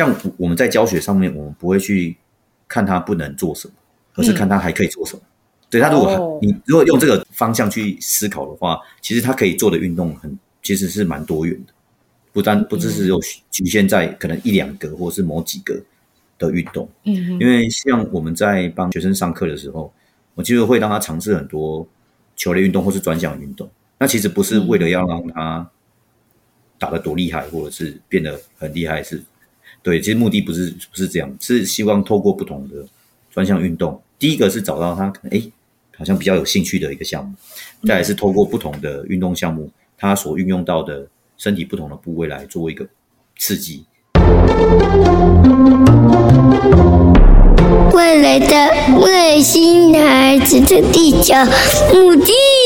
[0.00, 2.16] 像我们在教学上面，我们不会去
[2.66, 3.74] 看他不能做什么，
[4.14, 5.20] 而是看他还可以做什么。
[5.22, 5.28] 嗯、
[5.68, 11.72] 对，他如果、哦、你如果用这个方向去思考的话，其实他可以做的运动很其实是蛮多元的，
[12.32, 15.78] 不单不只是有局限在可能一两个或是某几个
[16.38, 16.88] 的运动。
[17.04, 19.92] 嗯，因为像我们在帮学生上课的时候，
[20.34, 21.86] 我其实会让他尝试很多
[22.36, 23.68] 球类运动或是专项运动。
[23.98, 25.70] 那其实不是为了要让他
[26.78, 29.22] 打得多厉害，或者是变得很厉害，是
[29.82, 30.00] 对。
[30.00, 32.84] 其实目的不是不是这样，是希望透过不同的
[33.30, 35.42] 专项运动，第一个是找到他可能哎
[35.96, 37.34] 好像比较有兴趣的一个项目，
[37.86, 41.06] 再来是透过不同的运动项目，他所运用到的
[41.36, 42.86] 身体不同的部位来做一个
[43.38, 43.84] 刺激。
[47.92, 51.34] 未来的外星孩子的地球
[51.92, 52.59] 母鸡。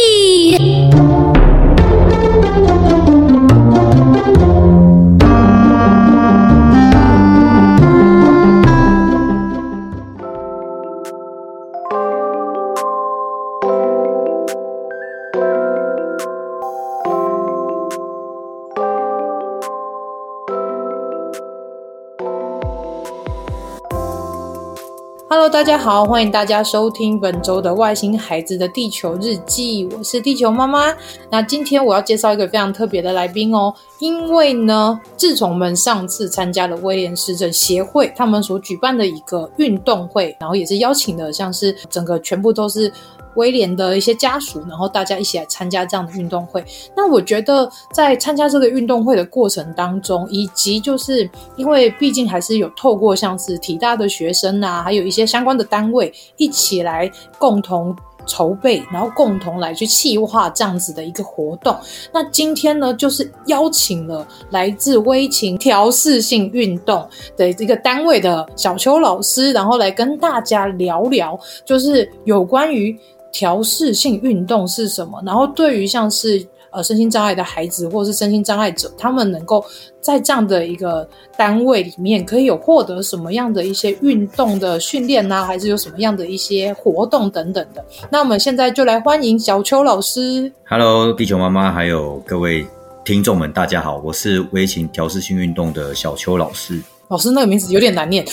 [25.64, 30.94] 大家好，欢迎大家收听本周的《外星孩子的地球日记》，我是地球妈妈。
[31.30, 42.92] 那今天我要介绍一个非常特别的来宾哦，因为呢，自从我们上次参加了威廉市政协会他们所举办的一个运动会，然后也是邀请的，像是整个全部都是。
[43.36, 46.64] 威廉的一些家属，然后大家一起来参加这样的运动会。
[46.96, 57.92] 那我觉得在参加这个运动会的过程当中，以及就是因为毕竟还是有透过像是体大的学生啊，还有一些相关的单位一起来共同
[58.26, 61.76] 筹备，然后共同来去企划这样子的一个活动。
[62.12, 72.98] 那今天呢，就是邀请了来自威勤调试性运动的一个单位的小邱老师，然后来跟大家聊聊，就是有关于。
[73.36, 75.20] 调试性运动是什么？
[75.26, 76.40] 然后对于像是
[76.74, 79.64] 呃身心障碍的孩子或者是身心障碍者，他们能够
[80.00, 85.44] 在这样的一个单位里面，可以有获得什么样的一些运动的训练呢？
[85.44, 87.84] 还是有什么样的一些活动等等的？
[88.10, 90.50] 那我们现在就来欢迎小邱老师。
[90.68, 92.66] Hello，地球妈妈，还有各位
[93.04, 96.82] 听众们，大家好，我是威勤调试性运动的小邱老师。
[97.14, 98.24] 老师那个名字有点难念，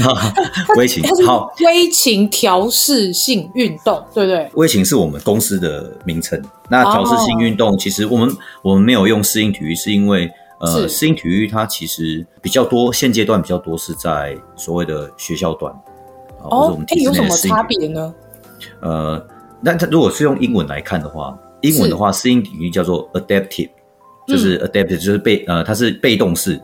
[0.78, 4.50] 微情好，威勤调试性运动，对不对？
[4.54, 6.42] 威勤是我们公司的名称。
[6.70, 15.70] 那调试性运动，其实我们、哦、我们没有用适应体育，是因为呃，适应体育它其实比较多，现阶段比较多是在所谓的学校端。
[16.44, 18.14] 哦，哎，有什么差别呢？
[18.80, 19.22] 呃，
[19.60, 23.68] 那它如果是用英文来看的话，英文的话，适应体育叫做 adaptive，
[24.26, 26.58] 就是 adaptive，就是被呃，它是被动式。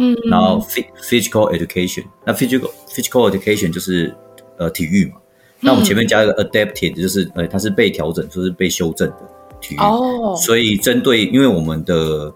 [0.00, 0.60] 嗯，然后
[1.00, 4.14] physical education，那 physical physical education 就是
[4.56, 5.16] 呃体育嘛。
[5.60, 9.16] 那我们前面加一个 adapted，就是呃它是被调整，就是被修正的
[9.60, 9.78] 体育。
[9.78, 12.32] 哦，所以针对因为我们的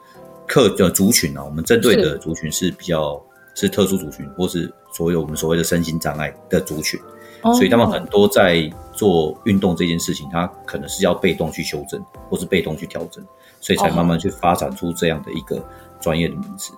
[0.46, 3.20] 课的族群啊，我们针对的族群是比较
[3.54, 6.98] 是，是特殊族群，或是所有我们所谓的身心障碍的族群。
[7.42, 13.24] 哦，所以他们很多在做运动这件事情，他可能是要被动去修正，或是被动去调整，
[13.60, 15.60] 所以才慢慢去发展出这样的一个
[16.00, 16.72] 专业的名词。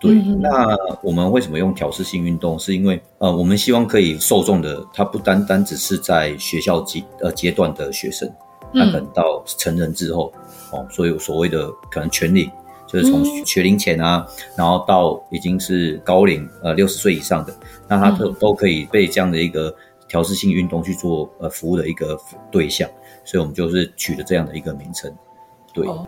[0.00, 2.56] 对，那我们为什么用调试性运动？
[2.56, 8.32] 是因为呃，我们希望可以受众的，他不单单只是在学校阶呃阶段的学生，
[8.72, 10.32] 他等到成人之后，
[10.70, 12.48] 哦，所以所谓的可能全龄，
[12.86, 14.24] 就是从学龄前啊，
[14.56, 17.52] 然后到已经是高龄呃六十岁以上的，
[17.88, 19.74] 那他都都可以被这样的一个
[20.06, 22.16] 调试性运动去做呃服务的一个
[22.52, 22.88] 对象，
[23.24, 25.12] 所以我们就是取了这样的一个名称。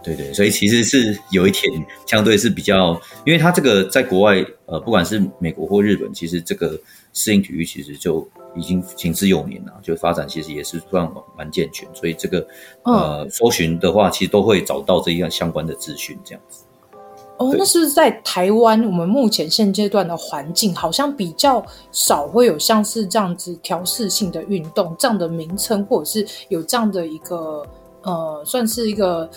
[0.03, 6.79] 对对对，所以其实是有一点相对是比较，因为它这个在国外，呃，不管是美国或日本，其实这个
[7.13, 8.27] 适应体育其实就
[8.57, 12.47] 已经行之有年了，就发展其实也是算蛮健全，所以这个
[12.85, 16.65] 呃搜寻的话，其实都会找到这一样相关的资讯，这样子。
[17.39, 27.67] 哦，那是不是在台湾，我们目前现阶段的环境好像比较少会有像是这样子调试性的运动这样的名称，或者是有这样的一个。
[28.03, 29.29] 呃，算是一个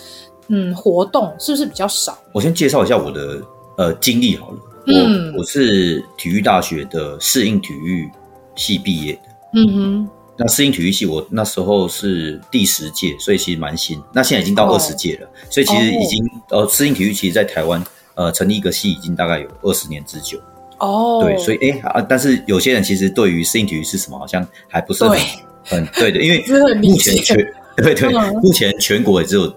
[0.48, 2.18] 嗯活动，是不是比较少？
[2.32, 3.42] 我先介绍一下我的
[3.78, 4.58] 呃经历好了。
[4.86, 8.10] 嗯，我我是体育大学的适应体育
[8.54, 9.20] 系毕业的。
[9.54, 13.98] 嗯哼，那适应体育系我那时候是第十届，所以其实蛮新。
[14.12, 17.82] 那现在已经到二十届了，哦，所以其实已经，哦，呃适应体育其实在台湾
[18.14, 20.38] 呃成立一个系已经大概有二十年之久。
[20.80, 25.20] 哦，对，所以哎啊，但是有些人其实对于适应体育是什么，好像还不是很对
[25.64, 27.34] 很对的，因为目前缺。
[27.82, 29.52] 对对，目前全国也只有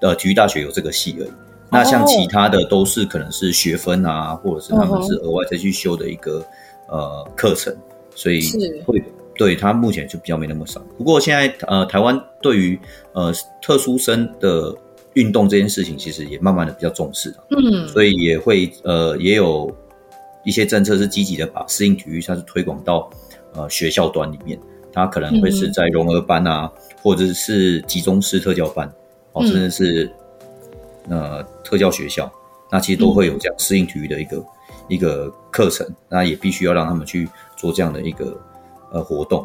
[0.00, 1.30] 呃体育大学有这个系而已，
[1.70, 6.44] 那像其他的都是可能是学分啊，或者是他们是额外再去修的一个
[6.88, 7.74] 呃课程，
[8.14, 8.42] 所以
[8.84, 9.02] 会
[9.34, 10.82] 对他目前就比较没那么少。
[10.98, 12.78] 不过现在呃台湾对于
[13.14, 13.32] 呃
[13.62, 14.74] 特殊生的
[15.14, 19.74] 运动这件事情，其实也慢慢的比较重视，嗯，所以也会呃也有
[20.44, 23.08] 一些政策是积极的把适应体育它是推广到
[23.54, 24.58] 呃学校端里面。
[24.94, 28.90] 它可能会是在融合班啊，嗯、或者是集中式特教班，
[29.32, 30.12] 哦，甚至是
[31.08, 32.30] 呃特教学校，
[32.70, 34.44] 那其实都会有这样适应体育的一个、嗯、
[34.86, 38.40] 一个课程，那也必须要让他们去做这样的一个
[38.92, 39.44] 呃活动。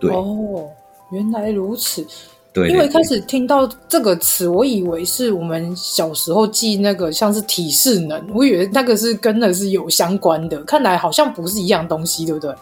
[0.00, 0.68] 对哦，
[1.12, 2.04] 原来如此。
[2.52, 12.52] 对，因为一开始听到这个词，我以为是我们小时候记那个像是体适能，我以为那个是跟的是有相关的，看来好像不是一样东西，对不对？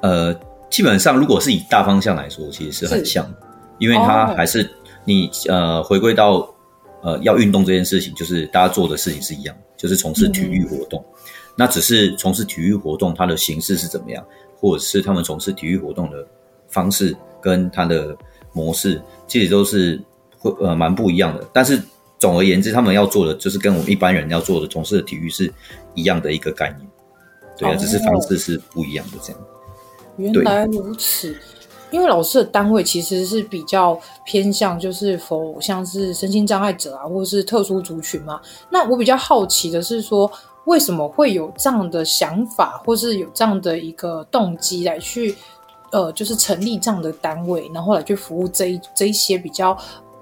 [0.00, 0.36] 呃。
[0.68, 3.38] 基本上，如果是以大方向来说，其实是很像的，
[3.78, 4.68] 因为它还是
[5.04, 6.48] 你呃回归到
[7.02, 11.00] 呃要运动这件事情，就是大家做的事情是一样，就是从事体育活动。
[11.00, 11.22] 嗯、
[11.56, 14.24] 那只是从事体育活动，它的形式是怎么样，
[14.58, 16.26] 或者是他们从事体育活动的
[16.68, 18.16] 方式跟它的
[18.52, 20.02] 模式，其实都是
[20.38, 21.48] 会呃蛮不一样的。
[21.52, 21.80] 但是
[22.18, 25.52] 总而言之，他们要做的就是跟我们一般人要做的从事的体育是
[25.94, 26.90] 一样的一个概念。
[27.56, 29.40] 对啊，只是方式是不一样的这样。
[30.16, 31.36] 原来如此，
[31.90, 38.40] 因为老师的单位其实是比较偏向，就是否像是身心障碍者啊，或者是特殊族群嘛。
[38.70, 40.30] 那我比较好奇的是说，
[40.64, 45.36] 为什么会有这样的想法，或是有这样的一个动机来去，
[45.92, 49.76] 呃，就是成立这样的单位，然后来去服务这一这一些比较。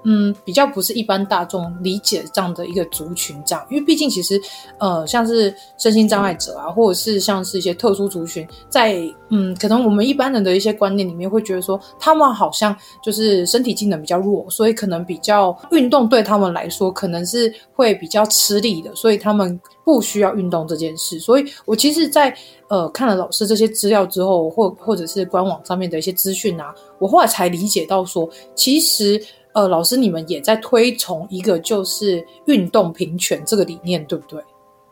[0.05, 4.39] 嗯，比较不是一般大众理解这样的一个族群，这样，因为毕竟其实，
[4.77, 21.19] 呃，像是身心障碍者啊，或者是像是一些特殊族群，在嗯，可能我们一般人的一些观念里面会觉得说，他们好像就是身体机能比较弱，所以可能比较运动对他们来说可能是会比较吃力的，所以他们不需要运动这件事。
[21.19, 22.31] 所以我其实在，
[22.67, 29.19] 呃看了老师这些资料之后，或或者是官网上面的一些资讯啊，我后来才理解到说，其实。
[29.55, 34.43] 呃，老师，你们也在推崇一个就是运动平权这个理念，对不对？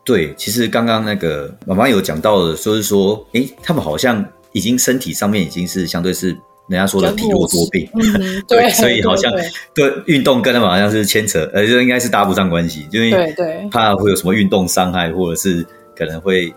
[0.06, 6.30] 对，其实刚刚那个妈妈有讲到的，就是说，诶，他们好像已经身体上面已经是相对是
[6.70, 9.30] 人家说的体弱多病，嗯、 对，对，所以好像
[9.76, 15.62] 对运动跟他们好像是牵扯，呃，就应该是搭不上关系，因为对，怕会有什么运动伤害，或者是
[15.94, 16.50] 可能会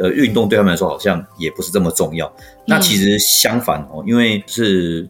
[0.00, 2.24] 呃，运动对他们来说好像也不是这么重要。
[2.38, 5.08] 嗯、那其实相反哦，因为是。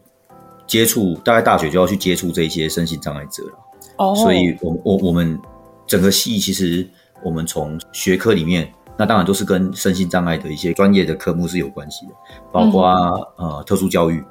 [0.69, 3.53] 接触大概大学就要去接触这些身心障碍者了
[3.95, 4.15] ，oh.
[4.15, 5.37] 所以我我我们
[5.87, 6.87] 整个系其实
[7.23, 12.11] 我们从学科里面，那当然都是跟身心障碍的一些专业的科目是有关系的，
[12.51, 12.85] 包括、
[13.39, 14.23] 嗯、呃特殊教育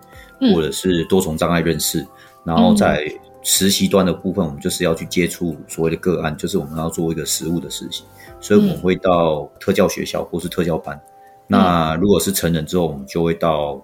[0.55, 2.09] 或者是多重障碍认识，嗯、
[2.45, 3.05] 然后在
[3.43, 8.05] 实习端的部分，我们就是要去接触所谓的个案，就是我们要做一个实务的实习，
[8.41, 10.97] 所以我们会到特教学校或是特教班。
[10.97, 11.03] 嗯、
[11.49, 13.83] 那如果是成人之后，我们就会到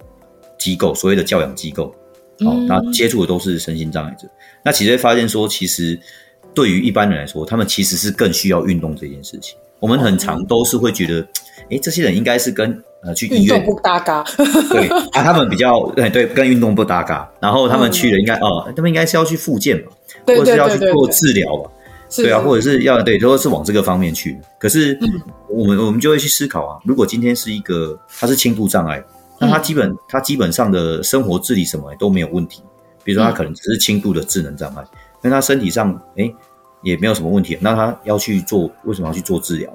[0.57, 1.93] 机构，所谓的教养机构。
[2.41, 4.27] 好，那接触的都是身心障碍者。
[4.65, 5.99] 那其实会发现说，其实
[6.53, 9.57] 对于一般人来说，他们其实是更需要运动这件事情。
[9.79, 11.21] 我们很常都是会觉得，
[11.71, 14.25] 哎，这些人应该是跟呃去医院运动不搭嘎。
[14.71, 17.31] 对 啊，他们比较对对，跟运动不搭嘎。
[17.41, 19.93] 然后他们去了，应该哦，他们应该是要去复健吧，
[20.27, 21.71] 或者是要去做治疗吧？
[22.17, 24.39] 对啊，或者是要对，都是往这个方面去。
[24.59, 24.99] 可是
[25.49, 29.03] 我们我们就会去思考啊，如果今天是一个他是轻度障碍。
[29.39, 32.63] 那他基本、嗯、他基本上的生活自理什么都没有问题，
[33.03, 34.85] 比如说他可能只是轻度的智能障碍，
[35.21, 36.35] 那、嗯、他身体上哎、欸、
[36.83, 39.71] 也没有什么问题，那他要去做为什么要去做治疗？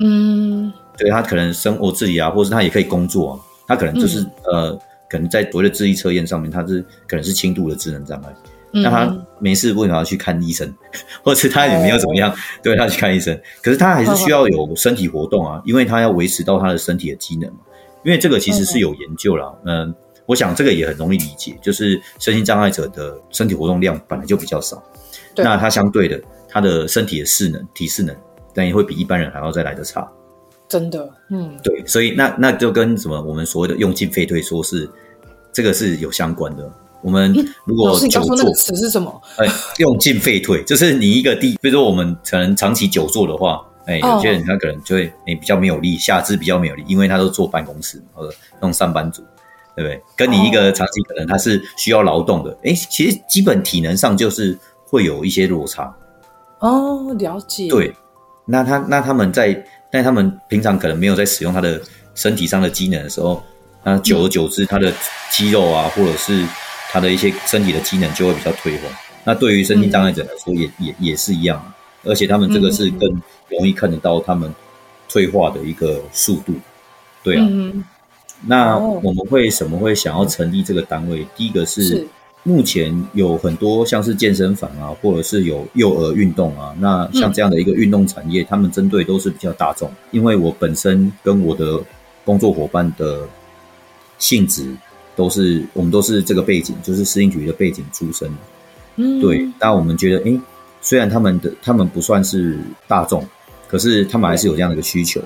[0.00, 4.78] 嗯，对他可能生活自理啊，或者是他也可以工作啊，他可能就是、嗯、呃
[5.08, 8.34] 可能在所谓的智力测验上面他是可能是轻度的智能障碍，
[8.72, 10.74] 嗯、那他没事为什么要去看医生？
[11.22, 17.58] 或者是他也没有怎么样，哦、 对他去看医生，可是他还是需要有身体活动啊，因为他要维持到他的身体的机能嘛。
[18.04, 19.94] 因为这个其实是有研究啦，嗯，
[20.26, 24.82] 我想这个也很容易理解，就是身心障碍者的身体活动量本来就比较少，
[25.34, 28.14] 对那他相对的，他的身体的势能、体适能，
[28.54, 30.06] 但也会比一般人还要再来得差。
[30.68, 34.88] 真的，嗯，对，所以那那就跟什么我们所谓的用进废退，说是
[35.52, 36.70] 这个是有相关的。
[37.02, 37.34] 我们
[37.64, 39.20] 如果久坐，那个词是什么？
[39.38, 39.46] 哎，
[39.78, 43.66] 用进废退，就是你一个地，比如说我们可能长期久坐的话。
[43.86, 49.22] 哎，有些人他可能就会哎比较没有力，下肢比较没有力，因为他都坐办公室或者那种上班族，
[49.76, 50.02] 对不对？
[50.16, 55.94] 跟你一个长期可能他是需要劳动的，哎，其实基本体能上就是会有一些落差。
[56.60, 57.68] 哦，了解。
[57.68, 57.92] 对，
[58.46, 59.62] 那他那他们在，
[59.92, 61.78] 但他们平常可能没有在使用他的
[62.14, 63.42] 身体上的机能的时候，
[63.82, 64.90] 那久而久之，他的
[65.30, 66.42] 肌肉啊，或者是
[66.90, 68.88] 他的一些身体的机能就会比较退化。
[69.24, 71.62] 那对于身心障碍者来说也，也也也是一样。
[72.06, 74.52] 而且他们这个是更容易看得到他们
[75.08, 76.52] 退化的一个速度。
[77.22, 77.84] 对啊，嗯、
[78.46, 81.26] 那我们为什么会想要成立这个单位？
[81.36, 82.06] 第一个是
[82.42, 89.90] 目前有很多像是健身房啊，或者是有幼儿运动啊，那像这样的一个运动产业，他们针对都是比较大众。
[90.10, 91.80] 因为我本身跟我的
[92.24, 93.26] 工作伙伴的
[94.18, 94.66] 性质
[95.16, 98.30] 都是，我们都是这个背景，就是食品局的背景出身。
[98.96, 99.48] 嗯，对。
[99.58, 100.38] 那我们觉得，诶，
[100.84, 103.26] 虽然他们的他们不算是大众，
[103.66, 105.20] 可是他们还是有这样的一个需求。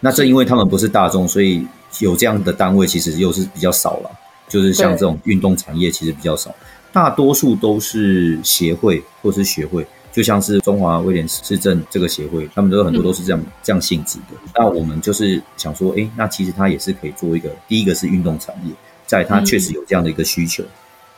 [0.00, 1.66] 那正因为他们不是大众，所以
[2.00, 4.10] 有这样的单位其实又是比较少了。
[4.48, 6.54] 就是像这种运动产业其实比较少，
[6.90, 14.36] 大多数都是协会或是学会，就像是中华威廉市政这个协会，他们都很多都是这样、嗯、这样性质的。
[14.54, 18.72] 那我们就是想说，哎，那其实它也是可以做一个，第一个是运动产业，
[19.06, 20.62] 在它确实有这样的一个需求。
[20.62, 20.68] 嗯、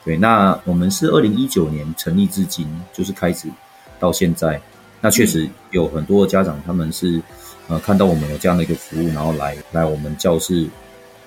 [0.06, 3.46] 对，那我们是二零一九年成立至今，就是开始
[4.00, 4.60] 到现在，
[5.00, 7.22] 那确实有很多的家长他们是。
[7.68, 10.66] 呃，看到我们有这样的一个服务，然后来来我们教室，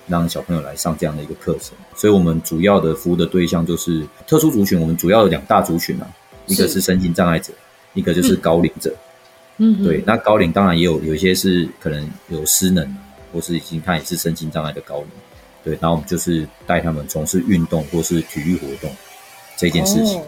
[0.06, 1.74] 让小朋友来上这样的一个课程。
[1.96, 4.78] 所以，我们主要的服务的对象就是特殊族群。
[4.78, 6.06] 我们主要有两大族群啊，
[6.46, 7.50] 一个是身心障碍者，
[7.94, 8.94] 一个就是高龄者。
[9.56, 10.04] 嗯，对。
[10.06, 12.94] 那高龄当然也有有一些是可能有失能，
[13.32, 15.06] 或是已经他也是身心障碍的高龄。
[15.64, 18.94] 对，然后我们就是带他们从事运动或是体育活动
[19.56, 20.20] 这件事情。
[20.20, 20.26] 哦、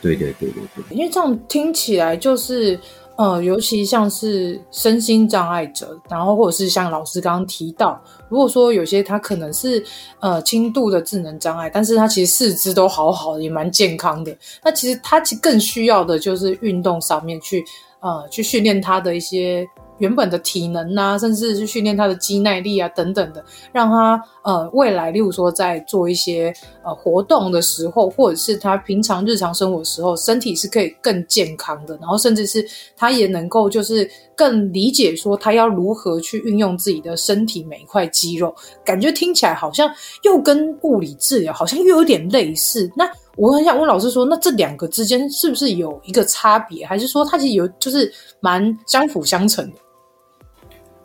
[0.00, 0.96] 对对对对对。
[0.96, 2.78] 因为这样听起来就是。
[3.16, 9.84] 呃，尤其像是身心障碍者，然后或者是像老师刚刚提到，如果说有些他可能是
[10.20, 17.62] 呃轻度的智能障碍，但是他其实四肢都好好的，也蛮健康的，那其实他其实更需要的就是运动上面去
[18.00, 19.68] 呃去训练他的一些。
[20.00, 26.52] 原本的体能啊，甚至是训练他的肌耐力啊，等等的，让他呃未来，例如说在做一些
[26.82, 32.66] 呃活动的时候，或者是他平常日常生活的时候，身体是可以更健康的，然后甚至是
[32.96, 38.54] 他也能够就是更理解说他要如何去运用自己的身体每一块肌肉，
[38.84, 39.88] 感觉听起来好像
[40.22, 42.90] 又跟物理治疗好像又有点类似。
[42.96, 49.76] 那我很想问老师说，那这两个之间是不是有一个差别，还是说它其实有就是蛮相辅相成的？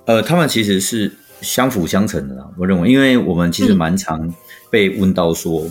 [0.05, 2.47] 呃，他们其实是相辅相成的啦。
[2.57, 4.31] 我认为，因为我们其实蛮常
[4.69, 5.63] 被问到说，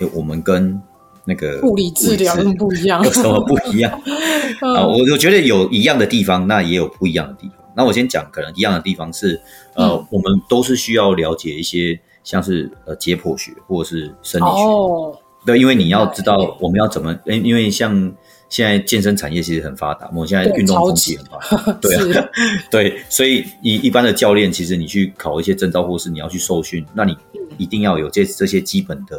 [0.00, 0.80] 嗯、我们跟
[1.24, 3.04] 那个物理治疗有什么不一样？
[3.04, 3.92] 有什么不一样？
[4.60, 7.58] 啊，我我觉得有一样的地方，那也有不一样的地方。
[7.76, 9.40] 那我先讲，可能一样的地方是，
[9.74, 14.62] 呃，嗯、我们都是需要了解一些，像是呃解剖学或者是生理学。
[14.62, 18.12] 哦，对，因为你要知道我们要怎么，因因为像。
[18.52, 22.28] 现在健身产业其实很发达，我们现在运动风气很发达，对啊，
[22.70, 27.16] 对，所以一一般的教练，其实你去考一些证照，或是你要去受训，那你
[27.56, 29.18] 一定要有这这些基本的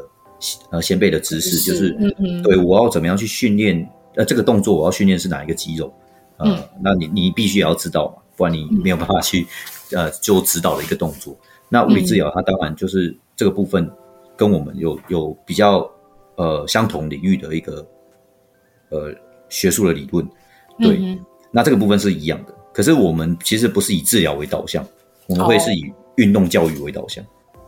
[0.70, 5.92] 呃先辈的知识，是就是嗯嗯，对我要怎么样去训练呃这个动作，我要训练是哪一个肌肉，
[6.38, 9.48] 呃、嗯，那你你必须也要知道嘛，不然你没有办法去
[9.94, 11.36] 呃做指导的一个动作。
[11.70, 13.90] 那物理治疗它当然就是这个部分
[14.38, 15.90] 跟我们有有比较
[16.36, 17.84] 呃相同领域的一个。
[18.94, 19.12] 呃，
[19.50, 20.24] 学术的理论，
[20.78, 21.20] 对，嗯、
[21.52, 22.54] 那这个部分是一样的。
[22.72, 24.86] 可是我们其实不是以治疗为导向，
[25.28, 27.24] 我们会是以运动教育为导向。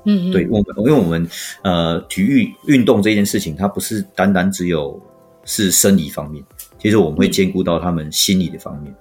[0.06, 1.28] 嗯哼，对，我们因为我们
[1.64, 5.02] 呃，体育运动这件事情，它不是单单只有
[5.46, 6.44] 是生理方面，
[6.78, 8.96] 其实我们会兼顾到他们心理的方面。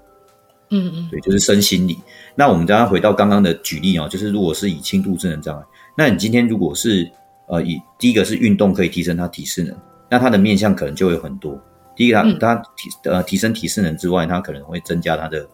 [0.71, 1.99] 嗯嗯，对，就是身心理。
[2.35, 5.65] 那我们刚刚回到刚刚的举例啊，就是如果是以轻度智能障碍，
[5.97, 7.07] 那你今天如果是
[7.49, 9.77] 呃，以第一个是运动可以提升他体适能，
[10.11, 11.61] 那他的面向可能就会有很多。
[11.97, 15.49] 第一个，他他提呃提升体适能之外，它可能会增加它的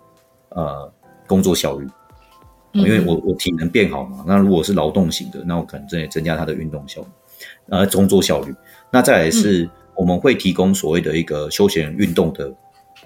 [0.48, 0.92] 呃
[1.26, 1.86] 工作效率，
[2.72, 4.24] 因为我我体能变好嘛。
[4.26, 7.06] 那如果是劳动型的，那我可能增增加它的运动效率，
[7.68, 8.54] 呃工作效率。
[8.90, 12.52] 那再来是我们会提供所谓的一个休闲运动的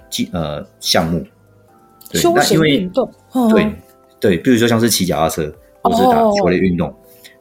[0.08, 1.26] 技呃项目，
[2.10, 3.10] 对，休闲运动，
[3.50, 3.72] 对
[4.20, 6.94] 对，比如说像是骑脚踏车，或者是打球类运动，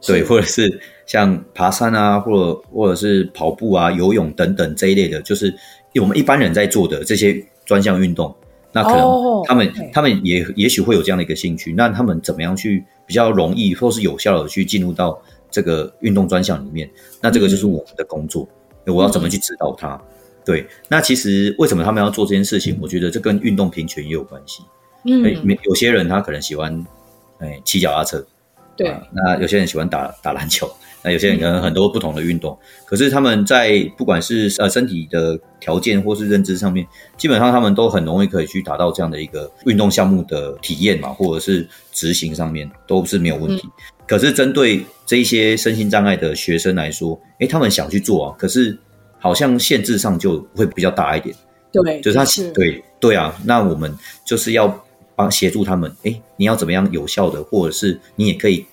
[0.06, 0.80] 对，或者是。
[1.06, 5.54] 像爬山啊，或者或者是跑步啊、游泳等等这一类的，就是
[6.00, 8.34] 我们一般人在做的这些专项运动，
[8.72, 9.92] 那可能他们、oh.
[9.92, 11.72] 他们也也许会有这样的一个兴趣。
[11.72, 15.20] 那他们怎么样去比较容易或是有效的去进入到
[15.50, 16.90] 这个运动专项里面？
[17.20, 18.48] 那这个就是我们的工作。
[18.86, 19.94] 嗯、我要怎么去指导他？
[19.94, 20.00] 嗯、
[20.44, 22.76] 对，那其实为什么他们要做这件事情？
[22.82, 24.62] 我觉得这跟运动平权也有关系。
[25.04, 25.22] 嗯，
[25.62, 26.84] 有些人他可能喜欢
[27.38, 28.26] 哎骑脚踏车，
[28.76, 30.68] 对、啊，那有些人喜欢打打篮球。
[31.04, 36.86] 那有些人可能很多不同的运动，可是他们在不管是呃身体的条件或是认知上面，
[37.18, 43.68] 基本上他们都很容易可以去达到这样的一个运动项目的体验嘛，或者是执行上面都是没有问题。
[44.06, 48.76] 可是针对这一些身心障碍的学生来说，诶，他们想去做啊，可是
[49.18, 51.34] 好像限制上就会比较大一点。
[51.70, 53.94] 对，就是他对对啊，那我们
[54.24, 54.82] 就是要
[55.16, 58.64] 帮协助他们，哎，你要怎么样有效的，或者是你也可以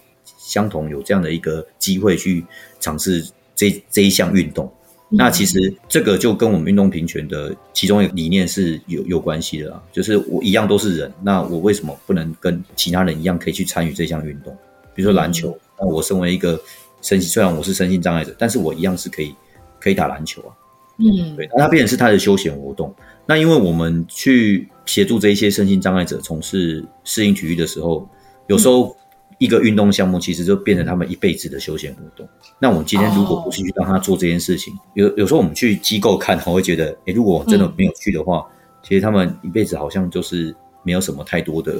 [0.51, 2.43] 相同有这样的一个机会去
[2.81, 4.69] 尝试这这一项运动。
[5.07, 14.53] 那其实这个就跟我们运动平权的其中一个理念是有有关系的啊，就是我一样都是人，那我为什么不能跟其他人一样可以去参与这项运动？
[14.93, 16.61] 比如说篮球，那我身为一个
[17.01, 19.33] 身虽然我是身心障碍者，但是我一样是可以
[19.79, 20.51] 可以打篮球啊。
[20.97, 22.93] 嗯，对，那它变成是他的休闲活动。
[23.25, 28.05] 那因为我们去协助这一些身心障碍者从事适应体育的时候，
[28.47, 28.95] 有时候。
[29.41, 32.29] 一个运动项目其实就变成他们一辈子的休闲活动。
[32.59, 38.45] 那我们今天如果不是去让他做这件事情，有有时候我们去机构看，我会觉得，诶，如果真的没有去的话，
[38.83, 41.73] 其实他们一辈子好像就是没有什么太多的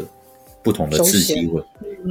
[0.64, 1.60] 不同的刺激或，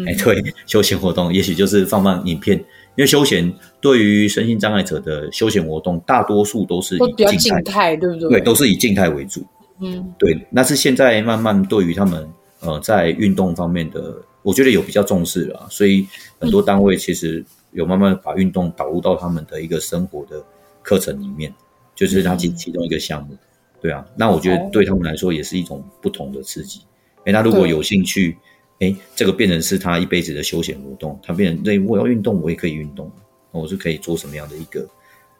[0.06, 8.30] 诶，对，休闲活动也许就是放放影片，因为休闲对于身心障碍者的休闲活动，大多数都是以静态，对不对？
[8.30, 9.44] 对，都是以静态为主。
[9.80, 10.46] 嗯，对。
[10.48, 12.24] 那是现在慢慢对于他们
[12.60, 14.14] 呃在运动方面的。
[14.42, 16.06] 我觉得有比较重视了，所以
[16.38, 20.42] 很多单位其实有慢慢把运动导入到他们的一个生活的
[20.82, 21.54] 课程里面，
[21.94, 23.36] 就是它其其中一个项目。
[23.80, 26.80] 对啊，那我觉得对他们来说也是一种不同的刺激。
[27.24, 28.36] 哎，那如果有兴趣，
[28.78, 33.10] 哎，这个变成是他一辈子的休闲活动，他变成那我要运动，我也可以运动，
[33.52, 34.88] 我是可以做什么样的一个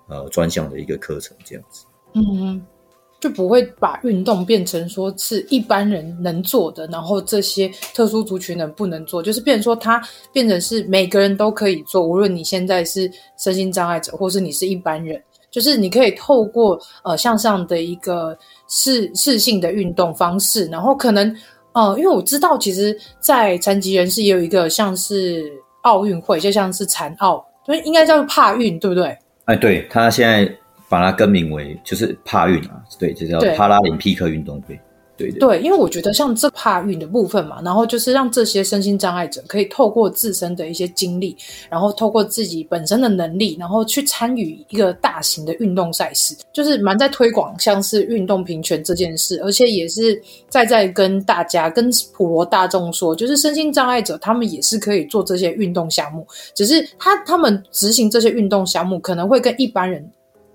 [0.09, 1.87] 呃专项的一个课程这样子。
[2.15, 2.63] 嗯。
[3.21, 18.35] 就不会把运动变成说是一般人能做的，然后这些特殊族群人不能做，就是变成说它变成是每个人都可以做，无论你现在是身心障碍者，或是你是一般人，就是你可以透过呃向上的一个
[18.69, 21.37] 试试性的运动方式，然后可能
[21.73, 29.15] 呃，因为我知道其实，在残疾人士也有一个像是奥运会，就像是残奥，所以应该叫做帕运，对不对？
[29.45, 30.51] 哎，对，他现在。
[30.91, 34.79] 把它更名为就是帕运啊，对，就叫帕拉林匹克运动会。
[35.17, 41.37] 对对，对，因为我觉得像这帕运的部分嘛，然后就是让这些身心障碍者可以透过自身的一些经历，
[41.69, 60.11] 然后透过自己本身的能力，然后去参与一个大型的运动赛事，就是蛮在推广像是运动平权这件事，而且也是在在跟大家跟普罗大众说，就是身心障碍者他们也是可以做这些运动项目，只是他他们执行这些运动项目可能会跟一般人。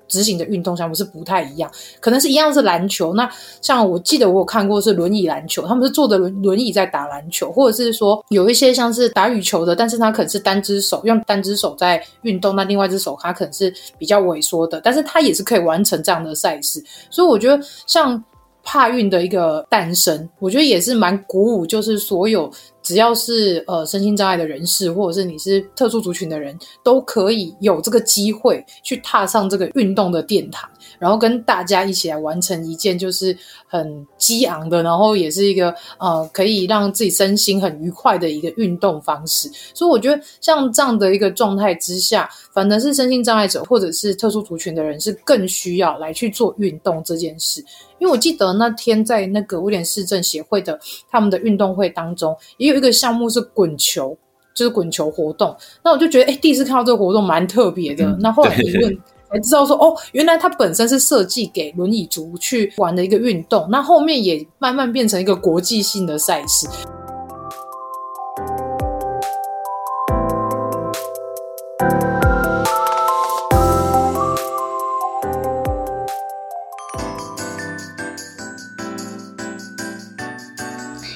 [0.08, 3.14] 执行的运动项目是不太一样，可能是一样是篮球。
[3.14, 3.30] 那
[3.62, 16.84] 像我记得我有看过是轮椅篮球，他们是坐着轮轮椅在打篮球，或者是说有一些像是打羽球的，但是他可能是单只手用单只手在运动，那另外一只手他可能是比较萎缩的，但是他也是可以完成这样的赛事。
[17.10, 18.22] 所以我觉得像
[18.66, 22.52] 帕运的一个诞生，我觉得也是蛮鼓舞，就是所有。
[22.82, 39.50] 只要是呃身心障碍的人士，或者是你是特殊族群的人，都可以有这个机会去踏上这个运动的殿堂，然后跟大家一起来完成一件就是很激昂的，然后也是一个呃可以让自己身心很愉快的一个运动方式。
[39.74, 47.64] 所以我觉得像这样的一个状态之下，反而是身心障碍者或者是特殊族群的人，是更需要来去做运动这件事。
[48.00, 50.78] 因为我记得那天在那个威廉市政协会的
[51.10, 54.16] 他们的运动会当中，也有一个项目是滚球，
[54.54, 55.56] 就是滚球活动。
[55.82, 58.06] 那我就觉得，哎，第一次看到这个活动蛮特别的。
[58.20, 58.98] 那后来一问
[59.36, 63.68] 才知道说，哦，原来它本身是设计给轮椅族去玩的一个运动。
[63.70, 66.66] 那后面也慢慢变成一个国际性的赛事。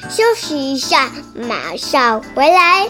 [0.10, 2.90] 休息一下，马上回来。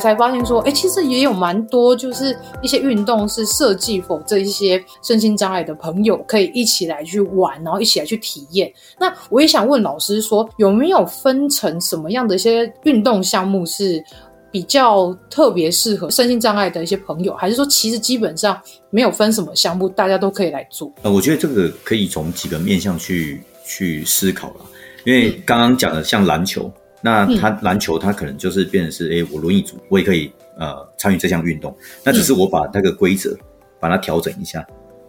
[0.00, 8.72] 来才发现说，哎，其实也有蛮多，就是一些运动是设计否这一些身心障碍的朋友可以一起来去玩，然后一起来去体验。
[8.98, 14.02] 那我也想问老师说，有没有分成什么样的一些运动项目是
[14.50, 18.58] 比较特别适合身心障碍的一些朋友，还是说其实基本上
[18.88, 20.90] 没有分什么项目，大家都可以来做？
[21.02, 24.60] 呃，我觉得这个可以从几个面向去去思考了，
[25.04, 26.72] 因为刚刚讲的像篮球。
[27.00, 31.74] 那他篮球，他可能就是变成是，哎、欸，我轮椅组，我也可以呃参与这项运动。
[32.04, 33.36] 那只是我把那个规则
[33.78, 34.66] 把它调整一下。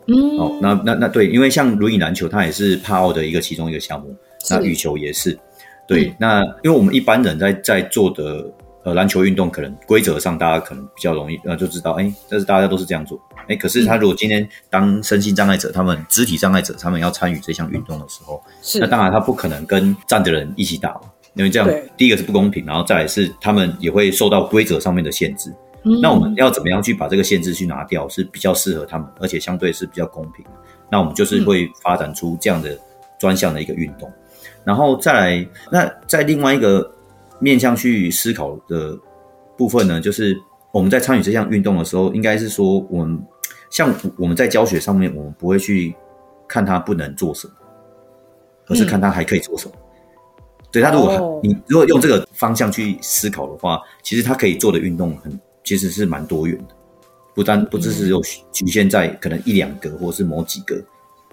[0.08, 4.16] 嗯，哦，那那那对，因为像轮椅篮球，它也是帕奥的一个其中一个项目。
[4.50, 5.38] 那羽球也是。
[5.88, 8.50] 对，嗯、那因为我们一般人在在做的
[8.84, 13.22] 呃篮球运动，可能规则上大家可能比较容易呃就知道，哎、欸，但是大家都是这样做。
[13.42, 21.00] 哎、欸，可是他如果今天当身心障碍者，他们肢体障碍者，他们要参与这项运动的时候，是那当然他不可能跟站的人一起打。
[21.34, 25.50] 因为这样，第一个是不公平，然后再来是他们也会受到规则上面的限制。
[25.84, 26.00] 嗯。
[26.02, 30.52] 那我们要怎么样去把这个限制去拿掉，是比较适合他们，而且相对是比较公平的。
[30.90, 32.78] 那我们就是会发展出这样的
[33.18, 34.12] 专项的一个运动，
[34.66, 36.92] 然后再来，那在另外一个
[37.40, 38.98] 面向去思考的
[39.58, 40.38] 部分呢，就是
[40.74, 43.18] 我们在参与这项运动的时候，应该是说我们
[43.70, 45.96] 像我们在教学上面，我们不会去
[46.46, 47.54] 看他不能做什么，
[48.68, 49.74] 而是看他还可以做什么。
[50.72, 51.44] 对，他如果、oh.
[51.44, 56.76] 你如果用这个方向去思考的话，其实他可以做的运动很其实是蛮多元的，
[57.36, 60.82] 不单不只是有局限在可能一两个或是某几个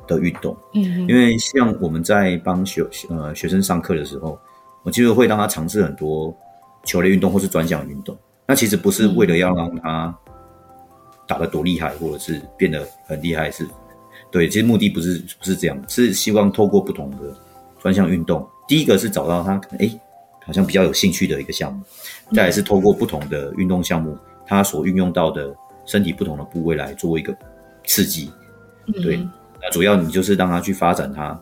[0.06, 0.56] 的运动。
[0.74, 4.38] 嗯、mm -hmm.，因为像我们在帮学呃学生上课的时候，
[4.82, 6.36] 我其实会让他尝试很多
[6.84, 8.16] 球类运动或是专项运动。
[8.44, 10.12] 那其实不是为了要让他
[11.26, 13.64] 打得多厉害，或者是变得很厉害，是
[14.32, 17.36] 对，其实目的不是不是这样，是希望透过不同的
[17.78, 18.44] 专项运动。
[18.68, 19.90] 第一个是找到他可能哎，
[20.44, 21.82] 好像比较有兴趣的一个项目，
[22.32, 25.52] 再来是透过不同的运动项目，他所运用到的
[25.86, 27.36] 身体不同的部位来做一个
[27.84, 28.30] 刺激。
[29.02, 29.16] 对，
[29.60, 31.38] 那主要你就是让他去发展他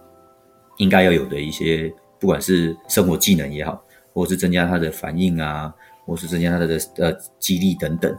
[0.78, 5.72] 应该要有的一些，不管是生活技能也好，或者是增加他的反应啊，
[6.04, 8.16] 或是增加他的呃肌力等等。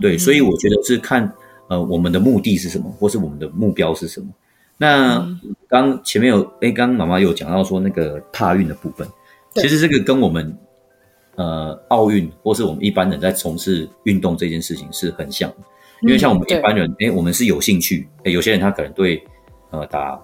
[0.00, 1.32] 对，所以我觉得是看
[1.68, 4.26] 呃我们的目的是什么，或是我们的目标是什么。
[4.76, 5.26] 那
[5.70, 9.06] 刚前面有诶，刚刚妈妈有讲到说那个踏运的部分，
[9.54, 10.58] 其实这个跟我们
[11.36, 15.56] 呃奥运或是我们一般人在从事运动这件事情是很像的，
[16.02, 19.22] 因为像我们一般人，诶，我们是有兴趣，诶，有些人他可能对
[19.70, 20.20] 呃打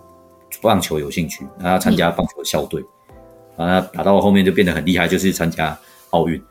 [0.61, 2.83] 棒球有兴趣，然后参加棒球校队，
[3.57, 5.79] 啊，打到后面就变得很厉害，就是参加
[6.11, 6.43] 奥运，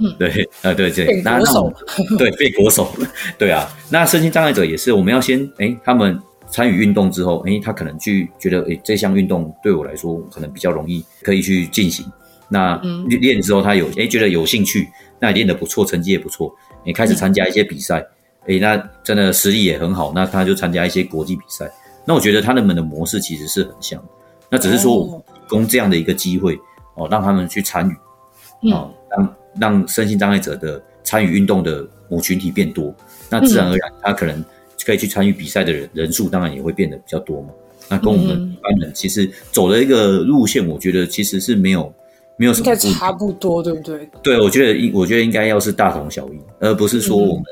[0.00, 2.90] 嗯，对，呃，对 对，那那对被国手，
[3.38, 6.20] 对啊，那身心障碍者也是，我们要先诶，他们。
[6.50, 12.04] 参与运动之后，诶，他可能去觉得，诶，这项运动对我来说可能比较容易，可以去进行。
[12.48, 12.76] 那
[13.08, 14.88] 练练之后，他有，诶，觉得有兴趣，
[15.20, 16.52] 那也练得不错，成绩也不错，
[16.84, 18.04] 也，开始参加一些比赛，
[18.46, 21.70] 诶，那真的实力也很好，那他就参加一些国际比赛。
[22.04, 24.02] 那我觉得他们的模式其实是很像，
[24.50, 26.58] 那只是说我供这样的一个机会，
[26.96, 32.92] 哦，让他们去参与，哦，让让身心障碍者的参与运动的母群体变多，
[33.30, 34.44] 那自然而然他可能。
[34.84, 37.48] 可以去参与比赛的人人数当然也会变得比较多嘛。
[37.88, 41.92] 那跟我们一般人其实走的一个路线，我觉得其实是没有
[42.36, 44.08] 没有什么应该差不多，对不对？
[44.22, 47.44] 对，我觉得应我觉得应该要是大同小异，而不是说我们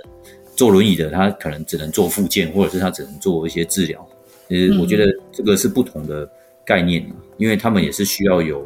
[0.55, 4.07] 坐轮椅的他可能只能做复健，或者是他只能做一些治疗。
[4.49, 6.31] 其实我觉得这个是不同的
[6.65, 7.05] 概念，
[7.37, 8.65] 因为他们也是需要有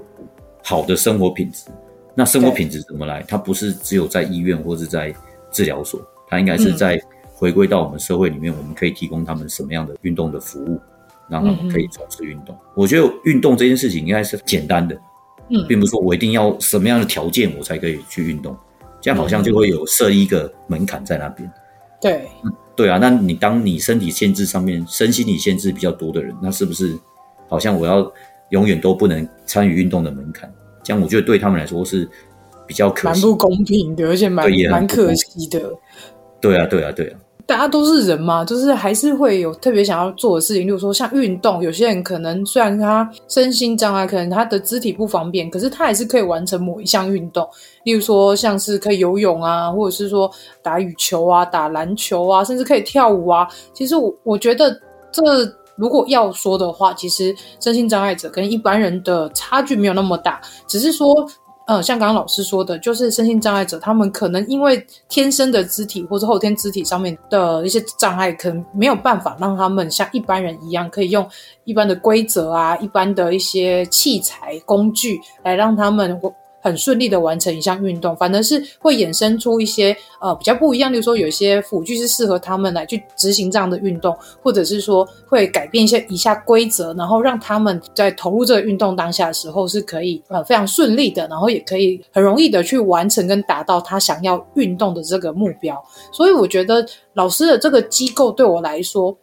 [0.62, 1.70] 好的生活品质。
[2.14, 3.24] 那生活品质怎么来？
[3.26, 5.14] 它不是只有在医院或是在
[5.50, 7.00] 治疗所，它应该是在。
[7.32, 10.80] 回归到我们社会里面，我们可以提供他们什么样的运动的服务，
[11.28, 12.56] 让他们可以从事运动。
[12.74, 14.96] 我觉得运动这件事情应该是简单的，
[15.48, 18.56] 嗯，并不是说我一定要什么样的条件我才可以去运动，
[19.00, 21.50] 这样好像就会有设一个门槛在那边。
[22.00, 22.28] 对，
[22.76, 26.98] 对啊，那你当你身体限制上面、身心理限制比较多的人，那是不是
[27.48, 28.12] 好像我要
[28.50, 30.52] 永远都不能参与运动的门槛？
[30.82, 32.08] 这样我觉得对他们来说是
[32.66, 35.72] 比较可惜，蛮不公平的，而且蛮蛮可惜的。
[36.42, 37.18] 对啊，对啊，对啊。
[37.44, 41.62] 大家都是人嘛，就是还是会有特别想要做的事情，例如说像运动。
[41.62, 47.46] 有些人可能虽然他身心障碍，可能他的肢体不方便，可是他还是可以完成某一项运动。
[47.84, 50.30] 例如说像是可以游泳啊，或者是说
[50.62, 53.46] 打羽球啊、打篮球啊，甚至可以跳舞啊。
[53.74, 54.70] 其实我我觉得
[55.10, 55.22] 这
[55.74, 61.12] 如果要说的话，其实身心障碍者跟一般人的差距没有那么大，只是说。
[61.72, 71.26] 嗯，像刚刚老师说的，就是身心障碍者，他们可能因为天生的肢体或者后天肢体上面的一些障碍，可能没有办法让他们像一般人一样，可以用
[71.64, 76.20] 一般的规则啊、一般的一些器材工具来让他们
[76.62, 95.76] 很顺利的完成一项运动，反而是会衍生出一些呃比较不一样，例如说有一些辅具是适合他们来去执行这样的运动，或者是说会改变一些一下规则，然后让他们在投入这个运动当下的时候是可以呃非常顺利的，然后也可以很容易的去完成跟达到他想要运动的这个目标。
[96.12, 99.16] 所以我觉得老师的这个机构对我来说，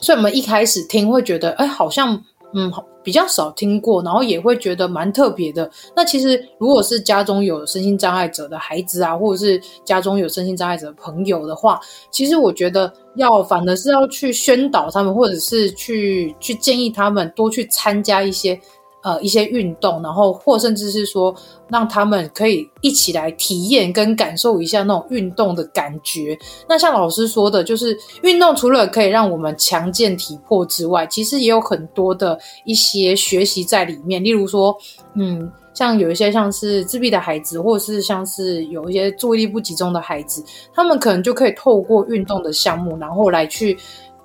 [0.00, 2.24] 所以我们一开始听会觉得，哎，好像。
[2.52, 5.70] 嗯，比较少听过，然后也会觉得蛮特别的。
[5.94, 18.60] 那其实，如果是家中有身心障碍者的孩子啊，或者是家中有身心障碍者朋友的话，其实我觉得要反而是要去宣导他们，或者是去去建议他们多去参加一些。
[19.02, 21.34] 呃，一些运动，然后或甚至是说，
[21.68, 26.38] 让他们可以一起来体验跟感受一下那种运动的感觉。
[26.68, 34.22] 那像老师说的，就是运动除了可以让我们强健体魄之外，其实也有很多的一些学习在里面。
[34.22, 34.76] 例如说，
[35.14, 43.78] 嗯，像有一些像是自闭的孩子，或是像是有一些注意力不集中的孩子，他们可能就可以透过运动的项目，然后来去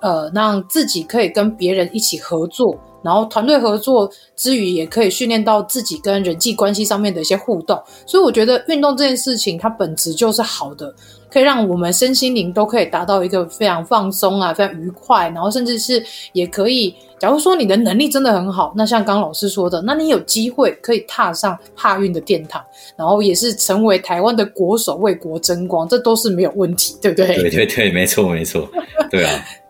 [0.05, 2.77] 呃，让自己可以跟别人一起合作。
[3.01, 7.79] 然后团队合作之余，也可以训练到自己跟人际关系上面的一些互动。
[8.05, 10.93] 所以我觉得运动这件事情，它本质就是好的，
[11.31, 15.29] 可以让我们身心灵都可以达到一个非常放松啊，非常愉快。
[15.29, 22.63] 然后甚至是也可以，假如说你的能力真的很好，那像刚刚老师说的，那你有机会可以踏上帕运的殿堂，
[22.95, 27.27] 然后也是成为台湾的国手，为国争光，这都是没有问题，对不对？
[27.35, 28.67] 对对对，没错没错，
[29.11, 29.45] 对啊，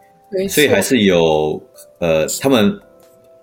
[0.49, 1.61] 所以还是有
[1.99, 2.79] 呃他们。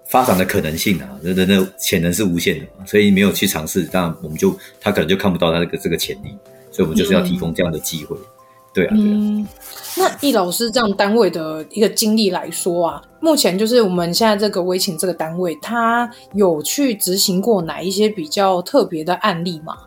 [0.05, 6.37] 发展的可能性啊，那那那潜能是无限的，所以没有去尝试，当然我们就他可能就看不到他那个这个潜力，
[6.71, 8.29] 所以我们就是要提供这样的机会，嗯、
[8.75, 8.91] 对啊。
[8.91, 9.01] 对啊。
[9.01, 9.49] 嗯，
[9.97, 19.79] 那易老师这样单位的一个经历来说啊，目前就是我们现在这个威勤这个单位，他有去执行过哪一些比较特别的案例吗？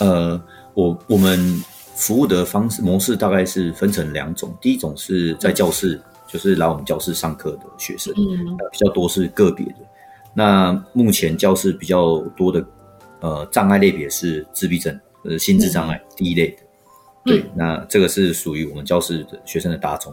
[0.00, 0.38] 呃，
[0.74, 5.94] 我我们服务的方式模式大概是分成两种，第一种是在教室。
[5.94, 9.76] 嗯就是来我们教室上课的学生，嗯，比较多是个别的。
[10.34, 12.66] 那目前教室比较多的，
[13.20, 16.56] 呃，障碍类别是自闭症，呃，心智障碍第一类的。
[17.24, 20.12] 对，嗯、那这个是属于我们教室的学生的大众。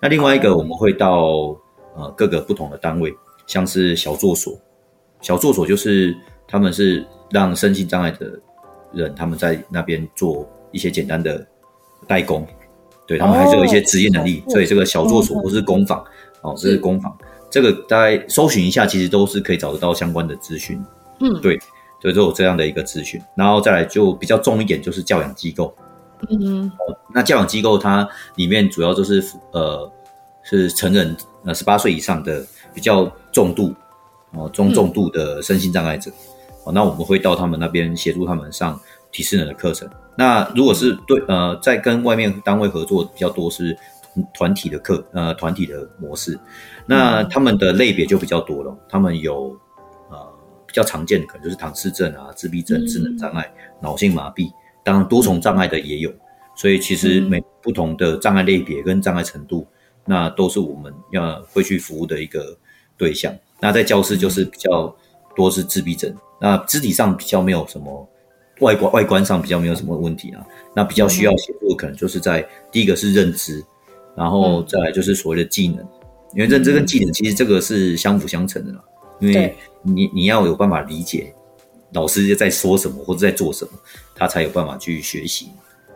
[0.00, 1.54] 那另外一个，我们会到
[1.94, 3.14] 呃各个不同的单位，
[3.46, 4.58] 像是小作所，
[5.20, 8.40] 小作所就是他们是让身心障碍的
[8.94, 11.46] 人，他们在那边做一些简单的
[12.06, 12.46] 代工。
[13.06, 15.98] 对，他们还是有一些职业能力，哦、所以这个小作所或是工坊，
[16.42, 17.16] 哦，这是工坊，
[17.50, 20.78] 这个大概搜寻一下，其实都是可以找得到相关的资讯。
[21.20, 21.58] 嗯，对，
[22.02, 23.18] 所以都有这样的一个资讯。
[23.34, 25.74] 然后再来就比较重一点，就是教养机构。
[26.28, 26.70] 嗯
[27.14, 29.90] 那教养机构它里面主要就是呃
[30.42, 33.72] 是成人呃十八岁以上的比较重度
[34.32, 36.10] 哦中重度的身心障碍者。
[36.64, 38.78] 哦，那我们会到他们那边协助他们上
[39.12, 39.88] 体适能的课程。
[40.16, 43.76] 那如果是对呃，在跟外面单位合作比较多是
[44.34, 46.36] 团体的课呃团体的模式，
[46.86, 48.76] 那他们的类别就比较多了。
[48.88, 49.56] 他们有
[50.10, 50.16] 呃
[50.66, 53.48] 比较常见的可能就是唐氏症啊、自闭症、智能障碍、
[53.80, 54.50] 脑性麻痹，
[54.82, 56.12] 当然多重障碍的也有。
[56.56, 59.64] 所以其实每不同的障碍类别跟障碍程度，
[60.04, 62.58] 那都是我们要会去服务的一个
[62.96, 63.32] 对象。
[63.60, 64.92] 那在教室就是比较
[65.36, 68.08] 多是自闭症，那肢体上比较没有什么。
[68.60, 70.44] 外观外观上比较没有什么问题啊，
[70.74, 73.64] 那比较需要协助的可能就是在第一个是认知，
[74.16, 75.78] 然后再来就是所谓的技能，
[76.34, 78.82] 因为认知跟技能其实这个是相辅相成的啦，
[79.20, 81.32] 因为你你要有办法理解
[81.92, 83.72] 老师在说什么或者在做什么，
[84.14, 85.48] 他才有办法去学习。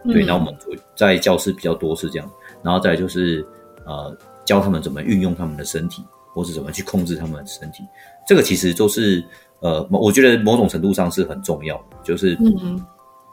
[0.05, 0.55] 对，那我们
[0.97, 2.31] 在教室比较多是这样，
[2.63, 3.45] 然后再来就是
[3.85, 7.83] 呃教他们怎么运用他们的身体，或是怎么去控制他们的身体，
[8.27, 9.25] 这个其实都是。
[9.63, 12.37] 呃，我觉得某种程度上是很重要的，就是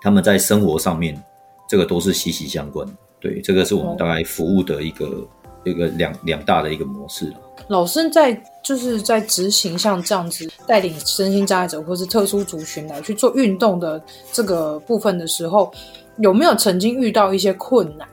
[0.01, 1.21] 他们在生活上面，
[1.67, 2.87] 这个都是息息相关。
[3.19, 5.27] 对，这个是我们大概服务的一个、哦、
[5.65, 7.33] 一个两两大的一个模式。
[7.67, 15.69] 老师在就是在执行像这样子带领身心障碍者或是特殊族群来去做运动的这个部分的时候，
[16.19, 18.07] 有没有曾经遇到一些困难？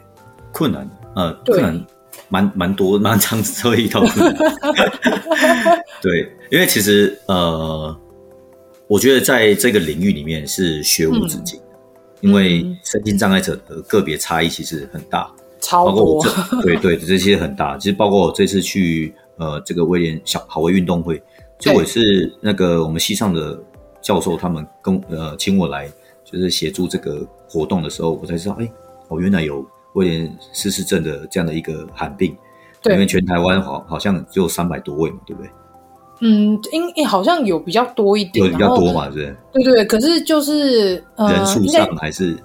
[0.52, 1.86] 困难，呃，困难
[2.28, 4.34] 蛮蛮多，蛮常 会遇到困难。
[6.02, 7.96] 对，因为其实呃。
[8.88, 15.28] 我觉得在这个领域里面是学无止境，嗯、因为身心障碍者的个别差异其实很大，
[15.60, 15.92] 超多。
[15.92, 16.30] 包括我这
[16.62, 17.76] 对对这些很大。
[17.76, 21.20] 其实包括我这次去呃这个威廉小好威运动会，
[21.58, 23.58] 就我是那个我们西上的
[24.00, 25.90] 教授，他们跟呃请我来
[26.24, 28.70] 就是协助这个活动的时候，我才知道，哎，
[29.08, 32.36] 我原来有威廉斯氏症的这样的一个罕病。
[32.82, 35.50] 对，因为全台湾好好像只有三百多位嘛，对不对？
[36.20, 36.58] 嗯，
[36.94, 39.36] 应好像有比较多一点，有比较多嘛，是不是？
[39.52, 42.36] 对对，可是就是呃，人数上还是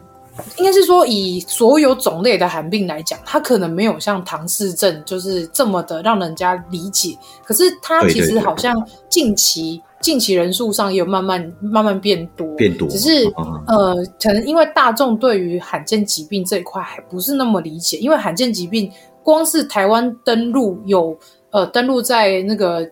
[0.58, 7.18] 应该是说以所有种类的寒病来讲，它可能没有像唐氏症就是这么的让人家理解。
[7.46, 8.76] 可是它其实好像
[9.08, 12.90] 近期近期人数上也有慢慢慢慢变多，变多。
[12.90, 13.26] 只是
[13.68, 18.92] 呃，可能因为大众对于罕见疾病这一块还不是那么理解，因为罕见疾病
[19.24, 21.18] 光是台湾登陆有
[21.52, 22.86] 呃登陆在那个。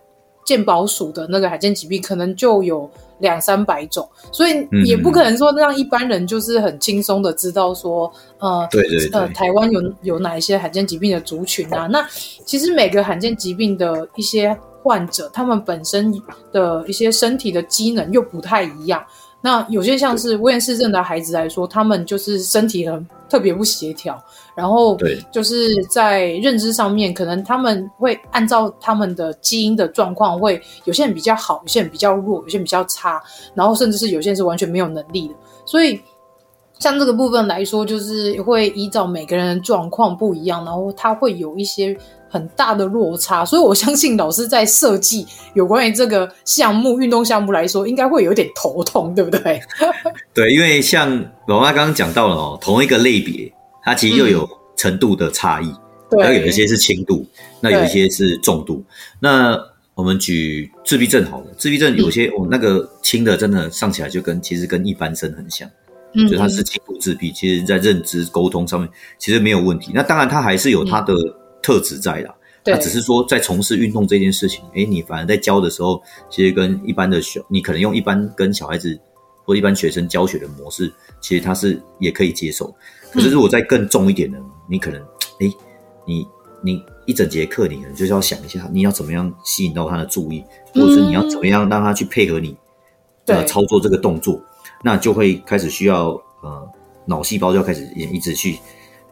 [0.44, 11.86] 健保署的那个罕见疾病可能就有两三百种，所以也不可能说让一般人就是很轻松的知道说，呃，对对对，呃，台湾有有哪一些罕见疾病的族群啊？
[11.86, 12.06] 那
[12.44, 16.12] 其实每个罕见疾病的一些患者，他们本身
[16.50, 19.04] 的一些身体的机能又不太一样。
[19.42, 24.22] 那有些像是威廉氏症的孩子来说，他们就是身体很特别不协调。
[24.54, 33.22] 然后，对，就是在认知上面，可能他们会按照他们的基因的状况，会有些人比较好，有些人比较弱，有些人比较差，
[33.54, 35.34] 然后甚至是有些人是完全没有能力的。
[35.64, 35.98] 所以，
[36.80, 41.96] 像这个部分来说，就是会依照每个人的状况不一样，然后它会有一些
[42.28, 43.44] 很大的落差。
[43.44, 49.60] 所以我相信老师在设计有关于这个项目、运动项目来说，应该会有点头痛，对不对？
[50.34, 51.08] 对，因为像
[51.46, 53.52] 老妈刚刚讲到了哦，同一个类别。
[53.82, 55.64] 它其实又有程度的差异，
[56.10, 57.24] 然后、嗯、有一些是轻度，
[57.62, 58.84] 那有一些是重度。
[59.18, 59.58] 那
[59.94, 65.66] 我们举自闭症好了，自闭症有些我、嗯哦、那个轻的真的上起来就跟其实跟一般生很像，
[66.14, 69.92] 嗯，就他是轻度自闭，其实在认知沟通上面其实没有问题。
[69.94, 71.14] 那当然他还是有他的
[71.62, 78.98] 特质在啦，它、嗯、只是说在从事运动这件事情，哎，你反而在教的时候，其实跟一般的小，你可能用一般跟小孩子
[79.44, 82.74] 或一般学生教学的模式，其实他是也可以接受。
[83.12, 84.38] 可是如果再更重一点呢？
[84.68, 85.00] 你可能，
[85.40, 85.52] 哎，
[86.06, 86.26] 你
[86.62, 90.44] 你一整节课，你可能就是要想一下，你要怎么样吸引到他的注意，
[90.74, 92.56] 或者是你要怎么样让他去配合你，
[93.26, 94.40] 呃，操作这个动作，
[94.82, 96.10] 那就会开始需要
[96.42, 96.68] 呃，
[97.06, 98.58] 脑细胞就要开始也一直去，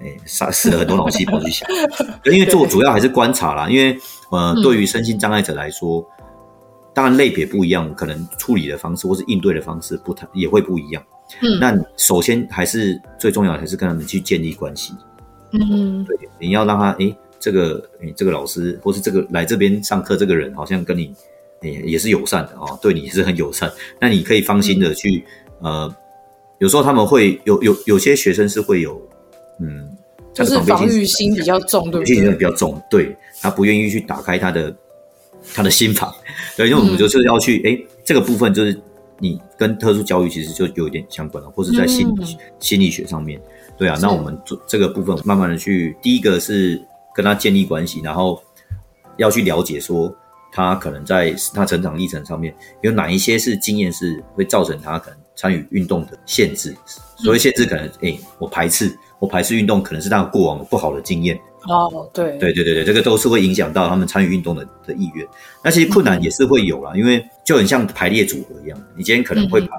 [0.00, 1.68] 哎，杀死了很多脑细胞去想，
[2.24, 3.98] 因为做主要还是观察啦，因为
[4.30, 6.06] 呃，对于身心障碍者来说，
[6.94, 11.02] 当然类别不一样，可能处理的方式或是应对的方式不太也会不一样。
[11.42, 14.94] 嗯，那首先还是最重要的，还是跟他们去建立关系。
[15.52, 21.14] 嗯，对，你要让他，诶，这个，诶，这个老师或是这个来这边上课这个人，好像跟你，
[21.62, 23.70] 诶，也是友善的哦，对你也是很友善。
[24.00, 25.24] 那你可以放心的去，
[25.60, 25.94] 呃，
[26.58, 29.00] 有时候他们会有有有些学生是会有，
[29.60, 29.96] 嗯，
[30.32, 32.16] 就是防御心比较重，对不对？
[32.16, 34.74] 防御心比较重，对，他不愿意去打开他的
[35.54, 36.12] 他的心房。
[36.56, 38.80] 对，因为我们就是要去，诶，这个部分就是。
[39.20, 43.40] 你跟特殊教育其实就有一点相关了，或是在心理、嗯、心理学上面，
[43.76, 43.98] 对啊。
[44.00, 46.80] 那我们做这个部分，慢慢的去，第一个是
[47.12, 48.40] 跟他建立关系，然后
[49.16, 50.14] 要去了解说
[50.52, 56.76] 他可能在他成长历程上面有哪一些是经验是会造成他可能参与运动的限制。
[57.16, 61.38] 所谓限制，可能诶、嗯欸，我排斥，我排斥运动，可能是他过往不好的经验。
[61.68, 65.24] 哦，对，对对对对，这个都是会影响到他们参与运动的的意愿。
[65.62, 69.76] 那其实困难也是会有啦，嗯、因为就很像排列组合一样，你今天可能会把、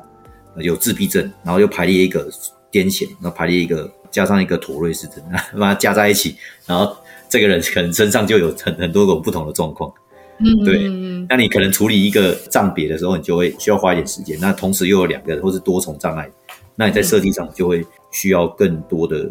[0.55, 2.29] 嗯、有自闭症，然后又排列一个
[2.71, 5.23] 癫痫，然后排列一个加上一个妥瑞氏症，
[5.57, 6.95] 把它加在一起，然后
[7.29, 9.91] 这个人可能身上就有很很多种不同的状况。
[10.39, 10.89] 嗯，对。
[11.29, 14.39] 那你可能处理一个账别的时候，你就会需要花一点时间。
[14.39, 16.29] 那同时又有两个或是多重障碍，
[16.75, 19.29] 那你在设计上就会需要更多的。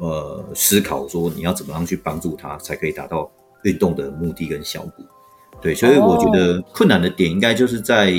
[0.00, 3.28] 呃，思考说你要怎么样去帮助他，才可以达到
[3.64, 5.04] 运动的目的跟效果。
[5.60, 8.12] 对，所以我觉得困难的点应该就是在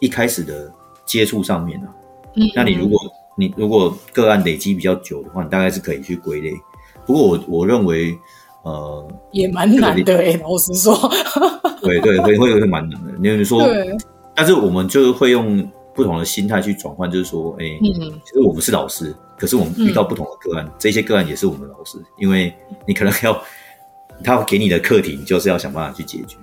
[0.00, 0.72] 一开始的
[1.04, 1.94] 接触上面啊。
[2.34, 2.98] 嗯，那你如果
[3.36, 6.54] 你如果个案累积比较久的话，你大概是可以去归类。
[7.04, 8.18] 不过我我认为，
[8.62, 10.94] 呃，也蛮难的诶，老实说。
[11.80, 13.12] 对 对，会会会蛮难的。
[13.18, 13.96] 你说，对
[14.34, 19.14] 但是我们就会用不同的心态去转换，就是说，哎，嗯，其实我们是老师。
[19.36, 22.54] 可是我们遇到不同的个案，嗯、这些个案也是我们的老师，因为
[22.86, 23.42] 你可能要
[24.22, 26.36] 他给你的课题，你就是要想办法去解决。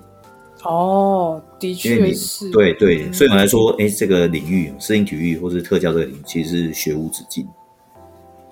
[0.66, 2.50] 哦，的确是。
[2.50, 7.48] 对对，嗯、所以我来说，哎，这个领域，适应体育或是特教这个领域，其实是学无止境，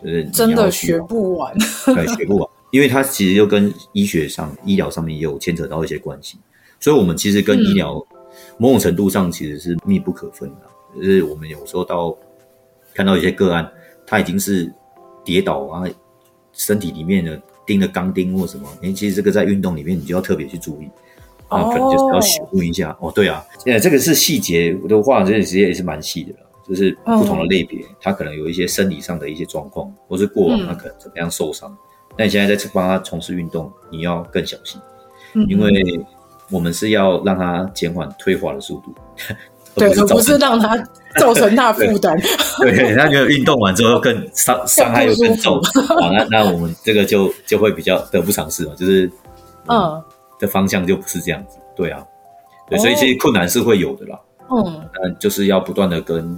[0.02, 1.54] 就是真的学不完，
[1.86, 6.38] 对，学不完，因为它其实又跟医学上、医疗上面也有牵扯到一些关系，
[6.80, 8.00] 所以我们其实跟医疗
[8.60, 10.62] 某种程度上其实是密不可分的。
[10.96, 12.16] 嗯、就是我们有时候到
[12.94, 13.68] 看到一些个案。
[14.10, 14.74] 他已经是
[15.26, 15.84] 跌倒啊，
[16.54, 20.86] 身体里面的钉了钢钉或什么，哎，其实这个在运动里面你就要特别去注意，
[21.50, 23.10] 啊，可能就是要询问一下哦。
[23.10, 31.78] 哦，对啊，现在这个是细节的话，这个其实也是蛮细的了，就是不同的类别，它可能有一些生理上的一些状况，或是过往他可能怎么样受伤，
[32.18, 34.82] 那、嗯、你现在在帮他从事运动，你要更小心，
[35.48, 35.72] 因为
[36.50, 38.94] 我们是要让他减缓退化的速度，
[39.76, 40.78] 对，而不是让他
[41.20, 42.18] 造成他 负担。
[42.60, 49.12] 对，他觉得运动完之后更伤伤害又更重好，那那我们这个就就会比较得不偿失嘛，就是
[49.68, 50.04] 嗯。
[50.40, 52.06] 的方向就不是这样子，对啊，
[52.70, 54.20] 对，所以其实困难是会有的啦，
[54.52, 56.38] 嗯，那就是要不断的跟。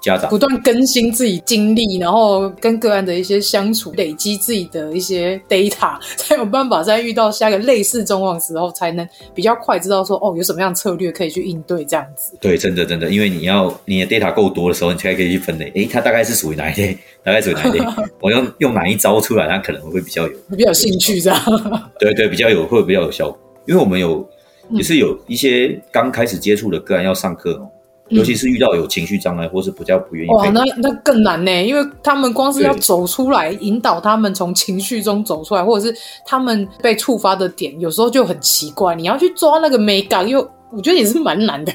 [0.00, 12.36] 家长不断更新自己经历，然后跟个案的一些相处，累积自己的一些 data， 才有办法在遇到下一个类似状况的时候，才能比较快知道说哦，有什么样的策略可以去应对这样子。
[12.40, 15.70] 对，真的真的，因为你要你的 data 够多的时候，你才可以去分类。
[15.74, 16.96] 诶，它大概是属于哪一类？
[17.22, 17.84] 大概属于哪一类？
[18.20, 21.40] 我用用哪一招出来，它可能会比较有比较有兴趣这样。
[21.98, 24.26] 对对，比较有会比较有效果，因为我们有
[24.70, 27.68] 也是有一些刚开始接触的个案要上课哦。
[28.10, 35.94] 尤其是遇到有情绪障碍，或是比较不愿意，哇，那那更难呢，因为他们光是要走出来，引导他们从情绪中走出来，或者是
[36.24, 40.40] 他们被触发的点，有时候就很奇怪，你要去抓那个美感，又
[40.70, 41.72] 我觉得也是蛮难的。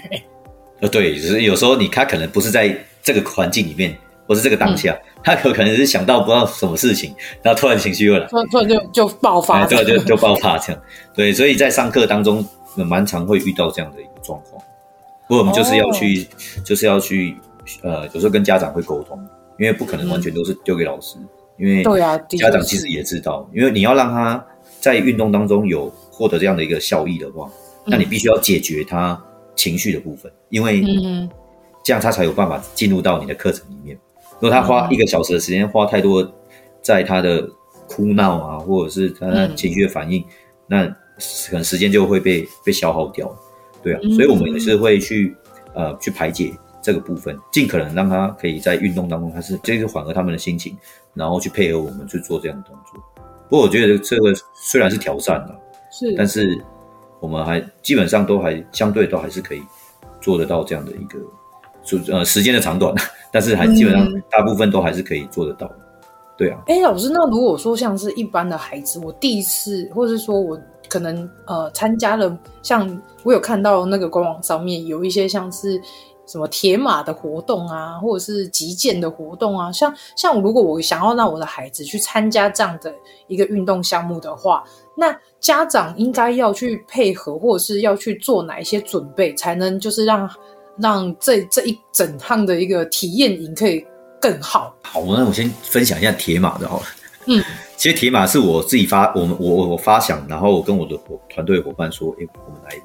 [0.81, 3.95] 呃，对，就是有时候你他可能不是在这个环境里面，
[4.27, 10.81] 或是这个当下，嗯、他有可能是想到不知道什么事情，然后突然情绪又来，突然突然就就爆发，对，就就爆发这样。
[11.15, 14.52] 对，所以在上课当中，蛮常会遇到这样的一个状况。
[15.27, 16.65] 不过我们就是要去，oh.
[16.65, 17.35] 就是要去，
[17.81, 19.17] 呃，有时候跟家长会沟通，
[19.57, 24.45] 因为不可能完全都是丢给老师，嗯、因为对啊，家长其实也知道，因为你要让他
[24.79, 27.49] 在运动当中有获得这样的一个效益的话，
[27.85, 29.19] 嗯、那你必须要解决他
[29.55, 30.83] 情绪的部分，因为
[31.83, 33.97] 这样他才有办法进入到你的课程里面。
[34.39, 36.29] 如果他花一个小时的时间花太多
[36.81, 37.47] 在他的
[37.87, 40.25] 哭闹啊，或者是他情绪的反应，嗯、
[40.67, 40.85] 那
[41.49, 43.33] 可能时间就会被被消耗掉。
[43.83, 45.35] 对啊，所以我们也是会去，
[45.73, 50.77] 呃，去排解这个部分，尽可能让他可以在运动当中，他是这是缓和他们的心情，
[51.13, 53.01] 然后去配合我们去做这样的动作。
[53.49, 55.59] 不过我觉得这个虽然是挑战了，
[55.91, 56.57] 是，但是
[57.19, 59.61] 我们还基本上都还相对都还是可以
[60.21, 61.19] 做得到这样的一个，
[61.83, 62.95] 就呃时间的长短，
[63.31, 65.69] 但是还基本上大部分都还是可以做得到。
[66.37, 70.57] 对啊，哎，老师，那如果说像是一般的孩子，我第一次，或者是说我。
[70.93, 75.81] 可能呃参加了，像我有看到那个官网上面有一些像是
[76.27, 82.93] 什么铁马的活动啊，或者是击剑的活动啊，像像如果我想要让我的孩子去参加这样的
[83.27, 84.63] 一个运动项目的话，
[84.95, 90.29] 那家长应该要去配合，或者是要去做哪一些准备，才能就是让
[90.77, 93.83] 让这这一整趟的一个体验营可以
[94.21, 94.75] 更好。
[94.83, 96.85] 好，那我先分享一下铁马的好了。
[97.27, 97.43] 嗯。
[97.75, 102.81] 其实铁马是我自己发，我们我我发想，然后我跟我的伙团队伙伴说，哎，我们来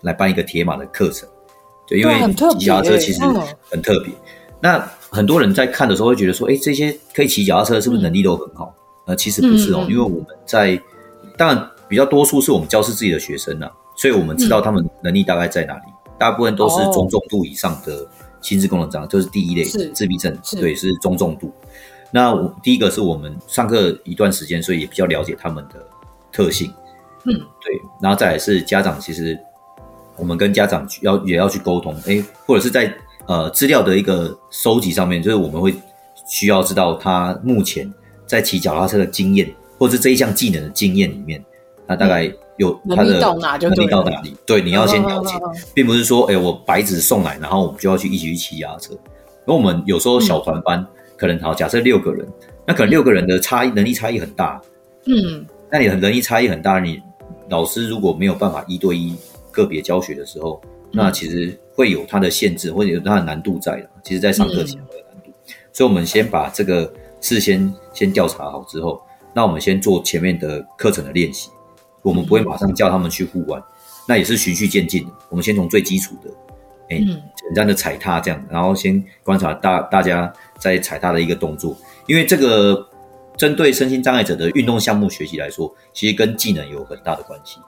[0.00, 1.28] 来办一个铁马的课程，
[1.86, 2.14] 对，因为
[2.58, 3.20] 骑脚踏车其实
[3.68, 4.10] 很特别。
[4.12, 4.16] 嗯、
[4.60, 8.74] 那很多人在看的时候会觉得说，哎，这些可以骑脚踏车是不是能力都很好？
[9.06, 10.80] 呃、嗯，其实不是哦，嗯、因为我们在
[11.36, 18.08] 当然比较多数是我们教室自己的学生呐、啊，所以我们知道他们能力大概在哪里，嗯、大部分都是中重度以上的
[18.40, 21.52] 心智功能障碍，这、就是第一类自闭症，对，是中重度。
[22.12, 25.74] 那我第一个是我们上课一段时间，所以也比较了解他们的
[26.32, 26.72] 特性，
[27.24, 27.32] 嗯，
[27.62, 27.80] 对。
[28.02, 29.38] 然后再来是家长，其实
[30.16, 32.92] 我们跟家长要也要去沟通，诶，或者是在
[33.26, 35.72] 呃资料的一个收集上面，就是我们会
[36.28, 37.88] 需要知道他目前
[38.26, 39.48] 在骑脚踏车的经验，
[39.78, 41.44] 或者是这一项技能的经验里面，
[41.86, 42.24] 他大概
[42.56, 44.36] 有他的能力到哪就能力到哪里？
[44.44, 45.34] 对，你要先了解，
[45.72, 48.94] 并不是说，诶，我白纸送来，然后我们就要去一起去骑脚踏车。
[49.46, 50.84] 因为我们有时候小团班。
[51.20, 52.26] 可能好，假设六个人，
[52.66, 54.58] 那可能六个人的差异能力差异很大，
[55.04, 56.98] 嗯，那你的能力差异很大，你
[57.50, 59.14] 老师如果没有办法一对一
[59.52, 60.58] 个别教学的时候，
[60.90, 63.90] 那其实会有它的限制，或者有它的难度在的。
[64.02, 65.30] 其实，在上课前会有难度，
[65.74, 66.90] 所以我们先把这个
[67.20, 69.02] 事先先调查好之后，
[69.34, 71.50] 那我们先做前面的课程的练习，
[72.00, 73.60] 我们不会马上叫他们去户外，
[74.08, 75.10] 那也是循序渐进的。
[75.28, 76.30] 我们先从最基础的。
[76.92, 82.86] 哎，简单的踩踏这样，然后先观察大大家在踩踏的一个动作，因为这个
[83.36, 87.58] 针对身心障碍者的运动项目学习来说，其实跟技能有很大的关系。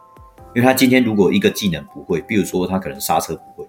[0.54, 3.66] 因为他今天如果一个技能不会，比如说他可能刹车不会，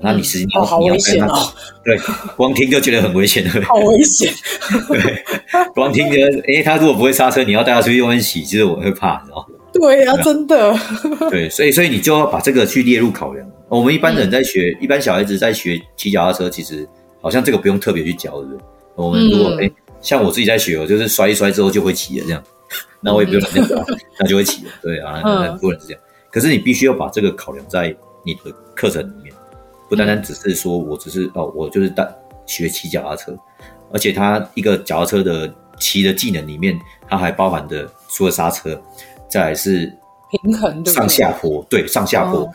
[0.00, 1.52] 那你实际上你要跟他，
[1.84, 1.96] 对，
[2.36, 4.32] 光听就觉得很危险了，好危险。
[4.88, 5.24] 对，
[5.74, 9.44] 光听觉得，哎，他如果不会刹车，你要带他出去外面洗，其实我会怕，你知道吗？
[9.72, 10.76] 对呀、啊，真的。
[11.30, 13.48] 对，所以所以你就要把这个去列入考量。
[13.68, 16.86] 我们一般人在学，嗯、一般小孩子在学骑脚踏车，其实
[17.22, 18.60] 好像这个不用特别去教，对不对？
[18.96, 22.42] 我们如果哎、嗯，像我自己在学，我就是摔一摔之后就会骑了这样，
[23.00, 24.72] 那我也不用那样子， 那就会骑了。
[24.82, 26.02] 对啊，很多人是这样。
[26.30, 27.94] 可是你必须要把这个考量在
[28.24, 29.34] 你的课程里面，
[29.88, 32.06] 不单单只是说我只是哦，我就是单
[32.44, 33.34] 学骑脚踏车，
[33.92, 38.78] 而且它一个脚踏车的骑的技能里面，它还包含的除了刹车。
[39.28, 39.90] 再来是
[40.30, 42.46] 平衡，对，上下坡，对，上下坡，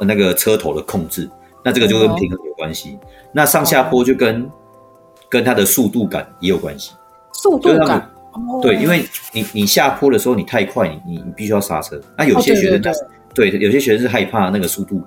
[0.00, 1.28] 那个车头的控制，
[1.64, 2.92] 那这个就跟平衡有关系。
[2.92, 4.50] 哦、那上下坡就跟、哦、
[5.28, 6.92] 跟它的速度感也有关系。
[7.32, 7.98] 速度感，
[8.32, 12.00] 哦、对，因为你你下坡的时候你太快，你你必须要刹车。
[12.16, 12.94] 那有些学生、哦、
[13.34, 15.00] 对，有些学生是害怕那个速度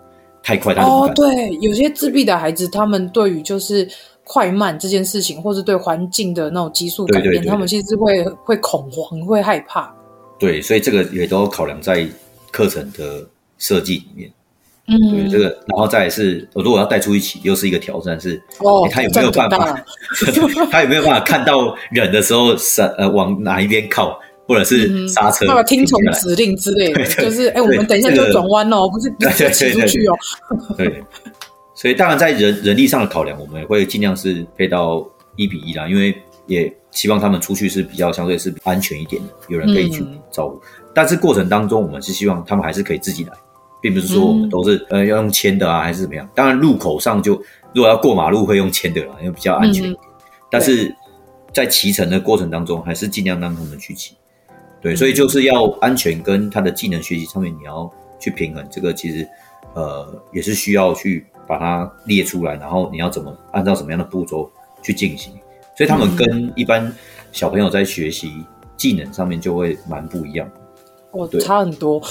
[0.44, 1.10] 太快，他就不敢。
[1.10, 3.88] 哦，对，有些自闭的孩子，他们对于就是。
[4.28, 9.94] 快慢这件事情，或是对环境的那种急速改变，对对对对，他们其实是会会恐慌、会害怕。
[10.40, 12.08] 对，所以这个也都考量在
[12.52, 13.24] 课程的
[13.60, 14.32] 设计里面。
[14.88, 19.84] 嗯，对，这个，然后再来是，我如果要带出一起，又是一个挑战是，是哦、欸，他有没有办法？
[20.72, 25.64] 他有没有办法看到人的时候，刹呃往哪一边靠，或者是刹车？
[25.64, 30.16] 听从指令之类的，就是哎、欸，我们等一下就转弯哦，不是直接骑出去哦。
[30.78, 31.04] 对。
[31.74, 35.06] 所以当然，在人人力上的考量，我们也会尽量是配到
[35.36, 36.16] 一比一啦，因为
[36.48, 40.56] 也希望他们出去是比较相对是安全一点的，有人可以去照顾。
[40.56, 40.62] 嗯、
[40.94, 43.32] 但是过程当中，我们是希望他们还是可以自己来，
[43.86, 46.28] 并不是说我们都是、嗯、呃要用牵的啊，还是怎么样。
[46.34, 47.34] 当然，路口上就
[47.72, 49.96] 如果要过马路会用牵的啦，因为比较安全
[50.50, 50.92] 但是
[51.54, 54.16] 在骑乘的过程当中，还是尽量让他们去骑。
[54.82, 57.88] 对，所以就是要安全跟他的技能学习上面你要
[58.20, 58.68] 去平衡。
[58.72, 59.28] 这个其实
[59.76, 61.24] 呃也是需要去。
[61.48, 64.50] 把它列出来，然后你要怎么按照什么样的步骤
[64.82, 65.32] 去进行？
[65.78, 66.92] 所以他们跟一般
[67.32, 68.44] 小朋友在学习
[68.76, 70.50] 技能上面就会蛮不一样。
[71.16, 72.02] 哦，差很多。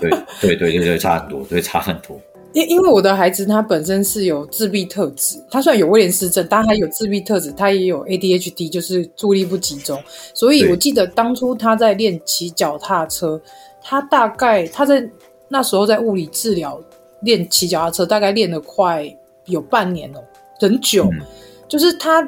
[0.00, 2.20] 对对对对对，差很多，对，差很多。
[2.52, 10.00] 因因为我的孩子他本身是有自闭特质，他虽然有威廉斯症，但他有自闭特质，他也有 ADHD，就是注意力不集中。
[10.34, 13.40] 所以我记得当初他在练骑脚踏车，
[13.82, 15.04] 他大概他在
[15.48, 16.80] 那时候在物理治疗。
[17.20, 19.02] 练骑脚踏车大概练了快
[19.46, 20.22] 有半年了，
[20.60, 21.08] 很久。
[21.10, 21.22] 嗯、
[21.66, 22.20] 就是他，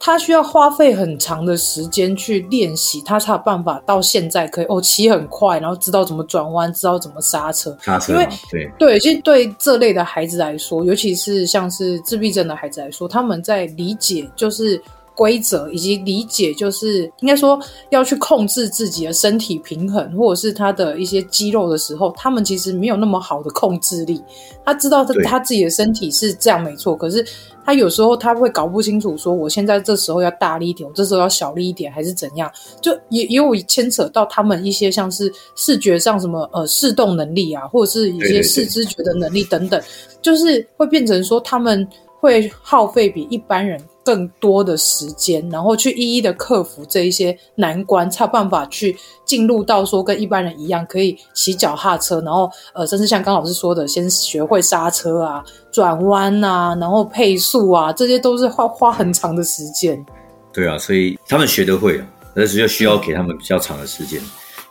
[0.00, 7.76] 他需要花费很长的时间去练习，他才有办法到现在可以哦骑很快，然后知道怎么转弯，知道怎么刹车。
[7.80, 14.82] 刹车，因为对对，其实对这类的孩子来说，尤其是像是自闭症的孩子来说，他们在理解就是。
[15.20, 17.60] 规则以及理解，就是应该说
[17.90, 24.18] 要去控制自己的身体平衡，或者是他的一些肌肉的时候，他们其实没有那么好的控制力。
[24.64, 27.22] 他知道他他自己的身体是这样没错，可是
[27.66, 32.50] 他有时候他会搞不清楚，说我现在这时候要大力一点，我这时候要小力一点，还是怎样？
[32.80, 41.86] 就也也有牵扯到他们一些像是视觉上什么呃视动能力啊，或者是一些视知觉的能力等等，对对对，就是会变成说他们
[42.20, 43.78] 会耗费比一般人。
[44.10, 60.04] 更多的时间，然后去一一的克服这一些难关，才有办法去进入到说跟一般人一样，可以骑脚踏车，然后呃，甚至像刚老师说的，先学会刹车啊、转弯啊，然后配速啊，这些都是花花很长的时间。
[60.52, 62.02] 对啊，所以他们学得会，
[62.34, 64.20] 但是就需要给他们比较长的时间。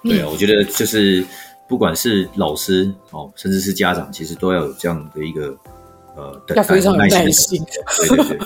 [0.04, 1.26] 嗯、对啊，我觉得就是
[1.66, 5.56] 不管是老师哦，甚至是家长，其实都要有这样的一个。
[6.20, 7.64] 呃，要非常有耐心，
[7.98, 8.38] 对对对，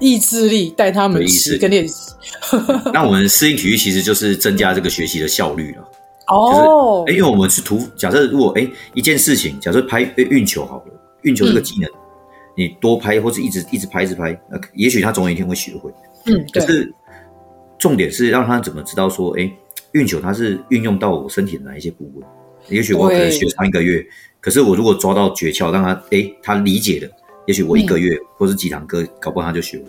[0.00, 2.12] 意志力带他们骑跟练习。
[2.94, 5.84] 那我们适应体育其实就是增加这个学习的效率了。
[6.28, 10.92] 哦，就是，哎，因为我们是图，假设如果哎一件事情，假设拍运球好了，
[11.22, 11.94] 运球这个技能，嗯、
[12.56, 15.92] 你多拍或者一直一直拍一直拍，呃，也许他总有一天会学会。
[16.24, 16.90] 嗯，可是
[17.78, 19.50] 重点是让他怎么知道说，哎，
[19.92, 22.24] 运球它是运用到我身体的哪一些部位？
[22.68, 24.02] 也许我可能学上一个月。
[24.44, 27.10] 可是我如果抓到诀窍，让他诶他理解的，
[27.46, 29.84] 也许我一个月、嗯、或是几堂课，搞不好他就学会。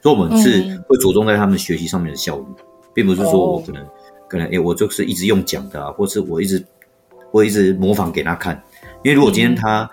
[0.00, 3.88] 所以，我们是会着重在他们学习上面的效率，嗯、并不是说我可能、哦、
[4.28, 6.64] 可能诶我就是一直用讲的啊，或是我一直
[7.32, 8.62] 我一直模仿给他看。
[9.02, 9.90] 因为如果今天他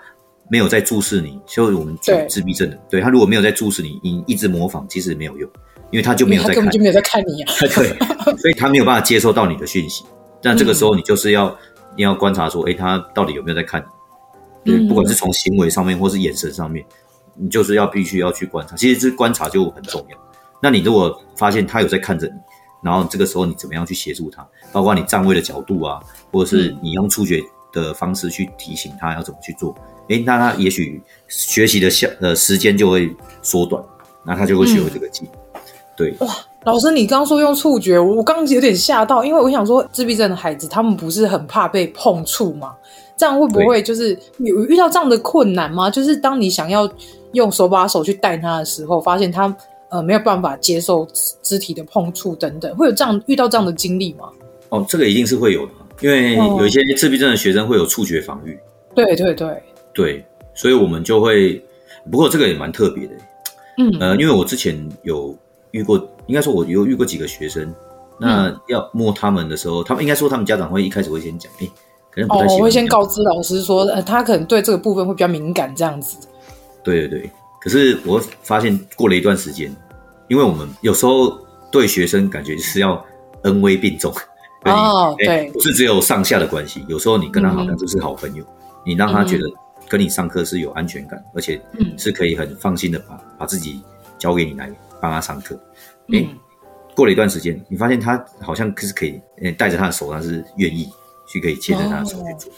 [0.48, 5.50] 没有在注视你，就、嗯、我们举自闭症的，对，对他如果没有在注视你，你一直模仿其实没有用，
[5.90, 7.52] 因为他就没有在看，他根本就没有在看你啊。
[7.58, 10.04] 对，所以他没有办法接收到你的讯息。
[10.40, 11.56] 但这个时候，你就是要、嗯、
[11.96, 13.95] 你要观察说，诶他到底有没有在看你？
[14.66, 16.84] 对，不管是从行为上面，或是眼神上面，
[17.34, 18.74] 你就是要必须要去观察。
[18.76, 20.18] 其实这观察就很重要。
[20.60, 22.34] 那你如果发现他有在看着你，
[22.82, 24.46] 然后这个时候你怎么样去协助他？
[24.72, 26.00] 包括你站位的角度啊，
[26.32, 27.40] 或者是你用触觉
[27.72, 29.74] 的方式去提醒他要怎么去做。
[30.08, 33.82] 诶，那他也许学习的效呃时间就会缩短，
[34.24, 35.32] 那他就会学会这个技能。
[35.54, 35.60] 嗯、
[35.96, 42.74] 对，哇，老师，你刚刚说用触觉，我刚刚有点吓到，因为我想说自闭症的孩子他们不是很怕被碰触吗？
[43.16, 45.88] 这样会不会就是有遇到这样的困难吗？
[45.88, 46.88] 就是当你想要
[47.32, 49.54] 用手把手去带他的时候，发现他
[49.88, 51.06] 呃没有办法接受
[51.42, 54.28] 肢体的碰触等等，会有这样遇到这样的经历吗？
[54.68, 58.58] 哦，这个一定是会有的，因为有一些自闭症的学生会有触觉防御。
[58.94, 59.62] 对对对
[59.94, 61.62] 对，所以我们就会，
[62.10, 63.14] 不过这个也蛮特别的，
[63.78, 65.34] 嗯呃，因为我之前有
[65.70, 65.96] 遇过，
[66.26, 67.74] 应该说我有遇过几个学生，
[68.20, 71.68] 那要摸他们的时候，他们应该说他们家长会一开始会先讲，哎。
[72.16, 72.54] 可能不太喜欢。
[72.54, 76.16] 哦，我会先告知老师说，呃，他可能对这个部分会比较敏感，这样子。
[76.82, 79.70] 对对对，可是我发现过了一段时间，
[80.28, 81.38] 因为我们有时候
[81.70, 83.04] 对学生感觉是要
[83.42, 84.12] 恩威并重。
[84.64, 89.44] 哦，对，不是只有上下的关系，有时候你跟他好像就是好朋友，嗯、你让他觉得
[89.88, 91.60] 跟你上课是有安全感，嗯、而且
[91.96, 93.80] 是可以很放心的把把自己
[94.18, 94.68] 交给你来
[95.00, 95.54] 帮他上课。
[96.08, 96.28] 哎、嗯，
[96.96, 99.20] 过了一段时间，你发现他好像是可以，
[99.56, 100.88] 带着他的手，他是愿意
[101.26, 102.52] 去可以牵着他的手去做。
[102.52, 102.56] 哦、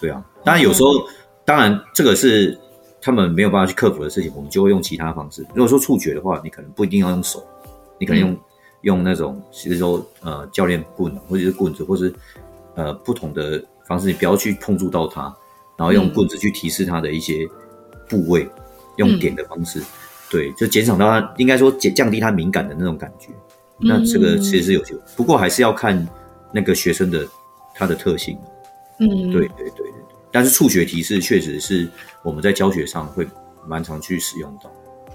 [0.00, 1.04] 对啊，当然有时候，哦、
[1.44, 2.58] 当然这个是
[3.00, 5.44] 他们没有办法去克服的事情，我们就会用其他方式。
[5.54, 7.44] 如果说触觉的话，你可能不一定要用手，
[7.98, 8.40] 你可能用、嗯。
[8.84, 12.12] 用那种，其实说，呃，教练棍，或者是棍子，或是
[12.74, 15.22] 呃不同的方式，你不要去碰触到它，
[15.78, 17.48] 然后用棍子去提示它的一些
[18.10, 18.62] 部位，嗯、
[18.96, 19.82] 用点的方式，
[20.30, 23.30] 对，就减少到它，应该说减降低它敏感的那种感觉。
[23.78, 26.06] 嗯、那这个其实是有效，不过还是要看
[26.52, 27.26] 那个学生的
[27.74, 28.38] 他的特性。
[28.98, 29.92] 嗯，对对对对。
[30.30, 31.88] 但是触觉提示确实是
[32.22, 33.26] 我们在教学上会
[33.66, 34.70] 蛮常去使用到。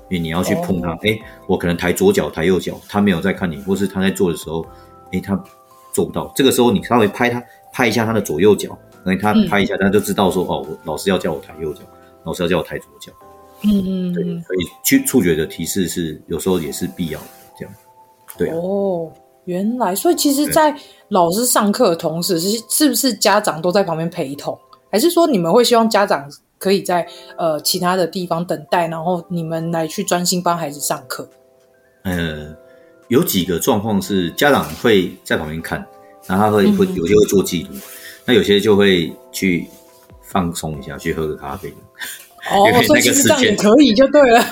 [0.10, 1.04] 因为你要去碰他，哎、oh.
[1.04, 4.64] 欸，我可能抬左脚、抬右脚，他没有在看你，或是他在做的时候，
[5.12, 5.40] 哎、欸，他
[5.94, 6.34] 做不到。
[6.36, 11.82] 这个时候你稍微拍他，拍一下他的左右脚，那，他拍一下，他就知道说，哦，我老师要叫我抬右脚，
[12.24, 13.12] 老师要叫我抬左脚。
[13.62, 17.28] 嗯嗯，对，所以去触觉的提示是有时候也是必要的，
[17.60, 17.74] 这样。
[18.36, 19.12] 对哦、啊，oh,
[19.50, 20.76] 原来，所以其实，在
[21.08, 24.56] 老师上课的同时，是是不是家长都在旁边陪同，
[24.92, 26.30] 还是说你们会希望家长？
[26.60, 31.26] 可以在呃其他的地方等待，然后你们来去专心帮孩子上课。
[32.04, 32.54] 呃，
[33.08, 35.84] 有几个状况是家长会在旁边看，
[36.28, 37.82] 然后他会会有些会做记录，嗯、
[38.26, 39.66] 那有些就会去
[40.22, 41.70] 放松一下，去喝个咖啡。
[42.52, 44.44] 哦， 那个时间也可以就对了。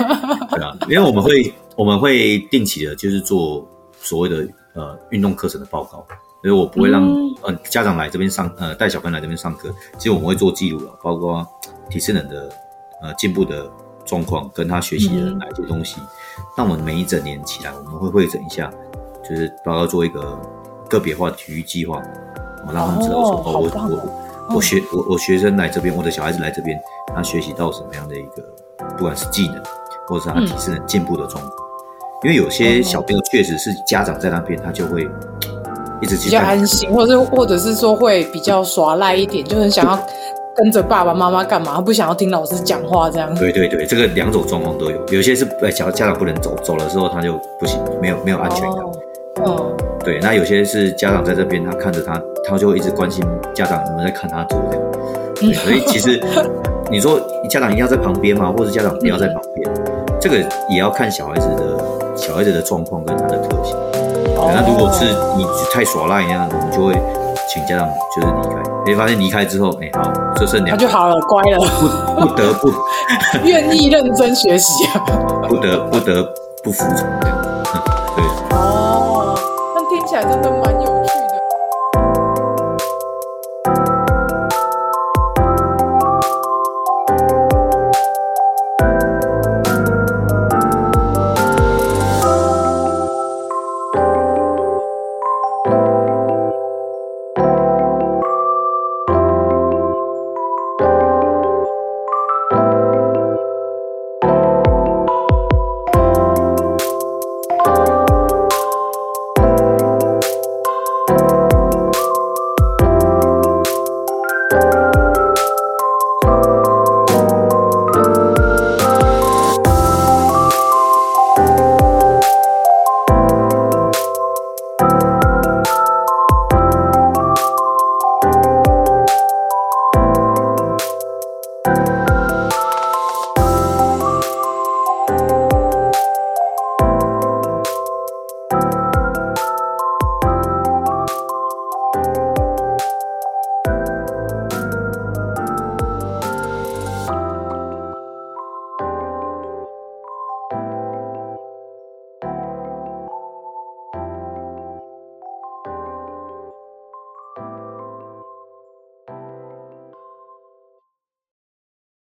[0.50, 3.68] 对啊，因为我们会我们会定期的，就是做
[4.00, 6.06] 所谓的呃运动课程的报告。
[6.40, 11.46] 所以我不会让、嗯、呃家长来这边上呃带小朋友来这边上课，其实我们会做记录了，包括
[11.90, 12.50] 体适能的
[13.02, 13.70] 呃进步的
[14.06, 16.00] 状况，跟他学习的哪些东西。
[16.56, 18.72] 那、嗯、我们每一整年起来，我们会会诊一下，
[19.28, 20.40] 就是包括做一个
[20.88, 22.02] 个别化体育计划，
[22.68, 26.80] 我让他们知道说哦，哦我我我学我我学生来这边，我的小孩子来这边，
[27.16, 28.44] 他学习到什么样的一个
[28.96, 29.62] 不管是技能，
[30.08, 31.67] 或者是他体适能进步的状况。
[32.24, 35.08] 嗯、因为有些小朋友确实是家长在那边，他就会。
[36.00, 40.00] 一直比较安心，或者或者是说会比较耍赖一点，就很想要
[40.56, 43.34] 跟着爸爸妈妈干嘛，不想要听老师讲话这样。
[43.34, 48.80] 对对对，这个两种状况都有，有些是哎，小家长不能走，走了之后他就不行，没有没有安全感。
[49.44, 54.92] 哦，对，那有些是家长在这边，他看着他，他就会一直关心家长有没有在看他做这样。
[55.34, 56.22] 对， 所以其实
[56.92, 58.54] 你说家长一定要在旁边吗？
[58.56, 59.68] 或者家长不要在旁边？
[59.74, 60.38] 嗯、这个
[60.70, 61.67] 也要看小孩子的
[62.18, 63.76] 小孩子的状况跟他的特性。
[64.36, 65.06] 那如果是
[65.38, 66.94] 你太耍赖那样，我们就会
[67.48, 68.64] 请家长就是离开。
[68.86, 72.72] 你发现离开之后，哎，好，就剩两个，他就好了，乖了，不不得不
[73.46, 75.04] 愿意认真学习啊，
[75.48, 76.24] 不得不得
[76.64, 77.38] 不服从这样，
[78.16, 78.26] 对。
[78.58, 79.36] 哦，
[79.76, 80.97] 那听起来真的蛮有。